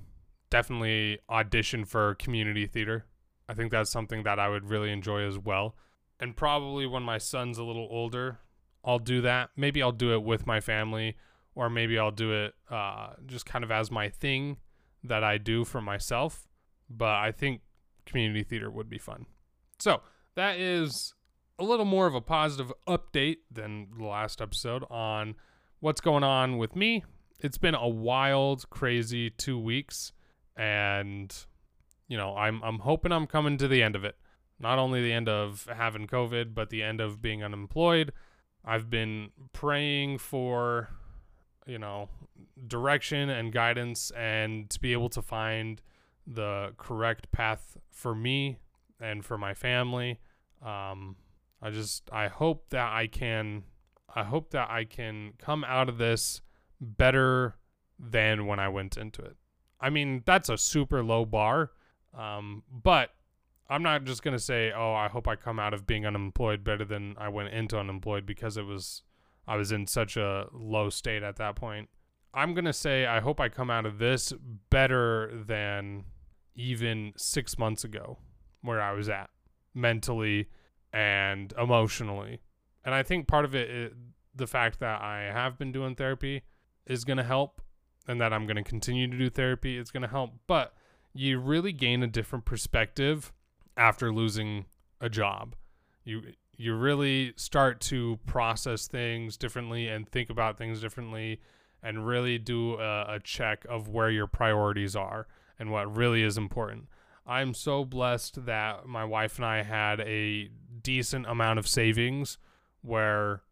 definitely 0.50 1.18
audition 1.28 1.84
for 1.84 2.14
community 2.14 2.66
theater. 2.66 3.04
I 3.48 3.54
think 3.54 3.70
that's 3.70 3.90
something 3.90 4.22
that 4.24 4.38
I 4.38 4.48
would 4.48 4.68
really 4.68 4.90
enjoy 4.90 5.26
as 5.26 5.38
well. 5.38 5.76
And 6.18 6.34
probably 6.36 6.86
when 6.86 7.02
my 7.02 7.18
son's 7.18 7.58
a 7.58 7.64
little 7.64 7.86
older, 7.90 8.38
I'll 8.84 8.98
do 8.98 9.20
that. 9.20 9.50
Maybe 9.56 9.82
I'll 9.82 9.92
do 9.92 10.14
it 10.14 10.22
with 10.22 10.46
my 10.46 10.60
family, 10.60 11.16
or 11.54 11.70
maybe 11.70 11.98
I'll 11.98 12.10
do 12.10 12.32
it 12.32 12.54
uh, 12.70 13.10
just 13.26 13.46
kind 13.46 13.62
of 13.62 13.70
as 13.70 13.90
my 13.90 14.08
thing 14.08 14.56
that 15.04 15.22
I 15.22 15.38
do 15.38 15.64
for 15.64 15.80
myself. 15.80 16.48
But 16.90 17.16
I 17.16 17.30
think 17.30 17.60
community 18.06 18.42
theater 18.42 18.70
would 18.70 18.88
be 18.88 18.98
fun. 18.98 19.26
So 19.78 20.00
that 20.34 20.58
is 20.58 21.14
a 21.58 21.64
little 21.64 21.84
more 21.84 22.06
of 22.06 22.14
a 22.14 22.20
positive 22.20 22.72
update 22.86 23.38
than 23.50 23.88
the 23.98 24.04
last 24.04 24.40
episode 24.40 24.84
on 24.90 25.34
what's 25.80 26.00
going 26.00 26.24
on 26.24 26.58
with 26.58 26.76
me. 26.76 27.04
It's 27.40 27.58
been 27.58 27.74
a 27.74 27.88
wild, 27.88 28.68
crazy 28.70 29.30
two 29.30 29.58
weeks, 29.58 30.12
and 30.56 31.34
you 32.08 32.16
know, 32.16 32.36
I'm 32.36 32.62
I'm 32.62 32.80
hoping 32.80 33.12
I'm 33.12 33.26
coming 33.26 33.58
to 33.58 33.68
the 33.68 33.82
end 33.82 33.96
of 33.96 34.04
it. 34.04 34.16
Not 34.60 34.78
only 34.78 35.02
the 35.02 35.12
end 35.12 35.28
of 35.28 35.68
having 35.72 36.06
COVID, 36.06 36.54
but 36.54 36.70
the 36.70 36.82
end 36.82 37.00
of 37.00 37.22
being 37.22 37.44
unemployed. 37.44 38.12
I've 38.64 38.90
been 38.90 39.30
praying 39.52 40.18
for, 40.18 40.88
you 41.66 41.78
know, 41.78 42.08
direction 42.66 43.30
and 43.30 43.52
guidance 43.52 44.10
and 44.16 44.68
to 44.70 44.80
be 44.80 44.92
able 44.92 45.10
to 45.10 45.22
find 45.22 45.80
the 46.26 46.74
correct 46.76 47.30
path 47.30 47.76
for 47.90 48.14
me 48.14 48.58
and 49.00 49.24
for 49.24 49.38
my 49.38 49.54
family. 49.54 50.18
Um, 50.60 51.16
I 51.60 51.70
just 51.70 52.08
I 52.12 52.28
hope 52.28 52.70
that 52.70 52.92
I 52.92 53.06
can 53.06 53.64
I 54.14 54.24
hope 54.24 54.50
that 54.50 54.70
I 54.70 54.84
can 54.84 55.32
come 55.38 55.64
out 55.64 55.88
of 55.88 55.98
this 55.98 56.40
better 56.80 57.56
than 57.98 58.46
when 58.46 58.58
I 58.60 58.68
went 58.68 58.96
into 58.96 59.22
it. 59.22 59.36
I 59.80 59.90
mean, 59.90 60.22
that's 60.24 60.48
a 60.48 60.56
super 60.56 61.02
low 61.02 61.24
bar, 61.24 61.72
um, 62.16 62.62
but 62.70 63.10
I'm 63.68 63.82
not 63.82 64.04
just 64.04 64.22
gonna 64.22 64.38
say, 64.38 64.72
"Oh, 64.72 64.94
I 64.94 65.08
hope 65.08 65.28
I 65.28 65.36
come 65.36 65.58
out 65.58 65.74
of 65.74 65.86
being 65.86 66.06
unemployed 66.06 66.64
better 66.64 66.84
than 66.84 67.14
I 67.18 67.28
went 67.28 67.52
into 67.52 67.78
unemployed," 67.78 68.24
because 68.24 68.56
it 68.56 68.64
was 68.64 69.02
I 69.46 69.56
was 69.56 69.72
in 69.72 69.86
such 69.86 70.16
a 70.16 70.48
low 70.52 70.90
state 70.90 71.22
at 71.22 71.36
that 71.36 71.56
point. 71.56 71.88
I'm 72.34 72.54
gonna 72.54 72.72
say 72.72 73.06
I 73.06 73.20
hope 73.20 73.40
I 73.40 73.48
come 73.48 73.70
out 73.70 73.86
of 73.86 73.98
this 73.98 74.32
better 74.70 75.30
than 75.34 76.04
even 76.54 77.12
six 77.16 77.58
months 77.58 77.84
ago, 77.84 78.18
where 78.62 78.80
I 78.80 78.92
was 78.92 79.08
at 79.08 79.30
mentally 79.74 80.48
and 80.92 81.52
emotionally. 81.58 82.40
And 82.84 82.94
I 82.94 83.02
think 83.02 83.28
part 83.28 83.44
of 83.44 83.54
it, 83.54 83.70
is 83.70 83.92
the 84.34 84.46
fact 84.46 84.80
that 84.80 85.02
I 85.02 85.30
have 85.32 85.58
been 85.58 85.72
doing 85.72 85.94
therapy 85.94 86.42
is 86.86 87.04
going 87.04 87.16
to 87.18 87.24
help 87.24 87.60
and 88.06 88.20
that 88.20 88.32
I'm 88.32 88.46
going 88.46 88.56
to 88.56 88.62
continue 88.62 89.06
to 89.06 89.18
do 89.18 89.28
therapy 89.28 89.76
is 89.76 89.90
going 89.90 90.02
to 90.02 90.08
help. 90.08 90.32
But 90.46 90.74
you 91.12 91.38
really 91.38 91.72
gain 91.72 92.02
a 92.02 92.06
different 92.06 92.44
perspective 92.44 93.32
after 93.76 94.12
losing 94.12 94.66
a 95.00 95.08
job. 95.08 95.54
You 96.04 96.22
you 96.56 96.74
really 96.74 97.34
start 97.36 97.80
to 97.80 98.18
process 98.26 98.88
things 98.88 99.36
differently 99.36 99.86
and 99.86 100.08
think 100.08 100.28
about 100.28 100.58
things 100.58 100.80
differently 100.80 101.40
and 101.84 102.04
really 102.04 102.36
do 102.36 102.74
a, 102.74 103.14
a 103.14 103.20
check 103.22 103.64
of 103.68 103.88
where 103.88 104.10
your 104.10 104.26
priorities 104.26 104.96
are 104.96 105.28
and 105.58 105.70
what 105.70 105.94
really 105.96 106.22
is 106.24 106.36
important. 106.36 106.88
I'm 107.28 107.52
so 107.52 107.84
blessed 107.84 108.46
that 108.46 108.86
my 108.86 109.04
wife 109.04 109.36
and 109.36 109.44
I 109.44 109.62
had 109.62 110.00
a 110.00 110.48
decent 110.82 111.26
amount 111.26 111.58
of 111.58 111.68
savings 111.68 112.38
where 112.80 113.42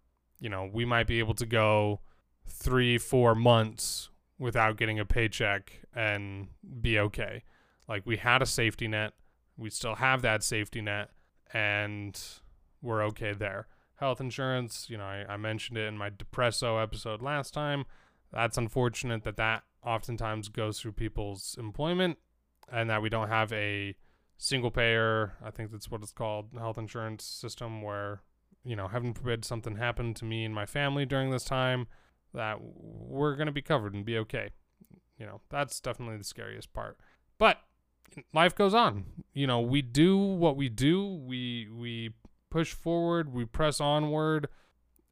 you 0.40 0.48
know 0.48 0.68
we 0.72 0.86
might 0.86 1.06
be 1.06 1.18
able 1.18 1.34
to 1.34 1.44
go 1.44 2.00
three 2.48 2.96
four 2.96 3.34
months 3.34 4.08
without 4.38 4.78
getting 4.78 4.98
a 4.98 5.04
paycheck 5.04 5.82
and 5.94 6.48
be 6.80 6.98
okay. 6.98 7.44
Like 7.86 8.06
we 8.06 8.16
had 8.16 8.40
a 8.40 8.46
safety 8.46 8.88
net. 8.88 9.12
We 9.58 9.68
still 9.68 9.96
have 9.96 10.22
that 10.22 10.42
safety 10.42 10.80
net 10.80 11.10
and 11.52 12.18
we're 12.80 13.02
okay 13.04 13.34
there. 13.34 13.66
Health 13.96 14.22
insurance 14.22 14.86
you 14.88 14.96
know 14.96 15.04
I, 15.04 15.26
I 15.28 15.36
mentioned 15.36 15.76
it 15.76 15.86
in 15.86 15.98
my 15.98 16.08
depresso 16.08 16.82
episode 16.82 17.20
last 17.20 17.52
time. 17.52 17.84
That's 18.32 18.56
unfortunate 18.56 19.22
that 19.24 19.36
that 19.36 19.64
oftentimes 19.84 20.48
goes 20.48 20.80
through 20.80 20.92
people's 20.92 21.56
employment 21.58 22.18
and 22.70 22.90
that 22.90 23.02
we 23.02 23.08
don't 23.08 23.28
have 23.28 23.52
a 23.52 23.94
single 24.38 24.70
payer 24.70 25.32
i 25.42 25.50
think 25.50 25.70
that's 25.70 25.90
what 25.90 26.02
it's 26.02 26.12
called 26.12 26.46
health 26.58 26.76
insurance 26.76 27.24
system 27.24 27.80
where 27.80 28.22
you 28.66 28.74
know, 28.74 28.88
heaven 28.88 29.14
forbid 29.14 29.44
something 29.44 29.76
happened 29.76 30.16
to 30.16 30.24
me 30.24 30.44
and 30.44 30.52
my 30.52 30.66
family 30.66 31.06
during 31.06 31.30
this 31.30 31.44
time, 31.44 31.86
that 32.34 32.58
we're 32.60 33.36
going 33.36 33.46
to 33.46 33.52
be 33.52 33.62
covered 33.62 33.94
and 33.94 34.04
be 34.04 34.18
okay. 34.18 34.50
You 35.18 35.24
know, 35.24 35.40
that's 35.48 35.80
definitely 35.80 36.18
the 36.18 36.24
scariest 36.24 36.72
part. 36.72 36.98
But 37.38 37.58
life 38.34 38.56
goes 38.56 38.74
on. 38.74 39.04
You 39.32 39.46
know, 39.46 39.60
we 39.60 39.82
do 39.82 40.18
what 40.18 40.56
we 40.56 40.68
do. 40.68 41.06
We 41.06 41.68
we 41.72 42.10
push 42.50 42.72
forward, 42.72 43.32
we 43.32 43.44
press 43.44 43.80
onward. 43.80 44.48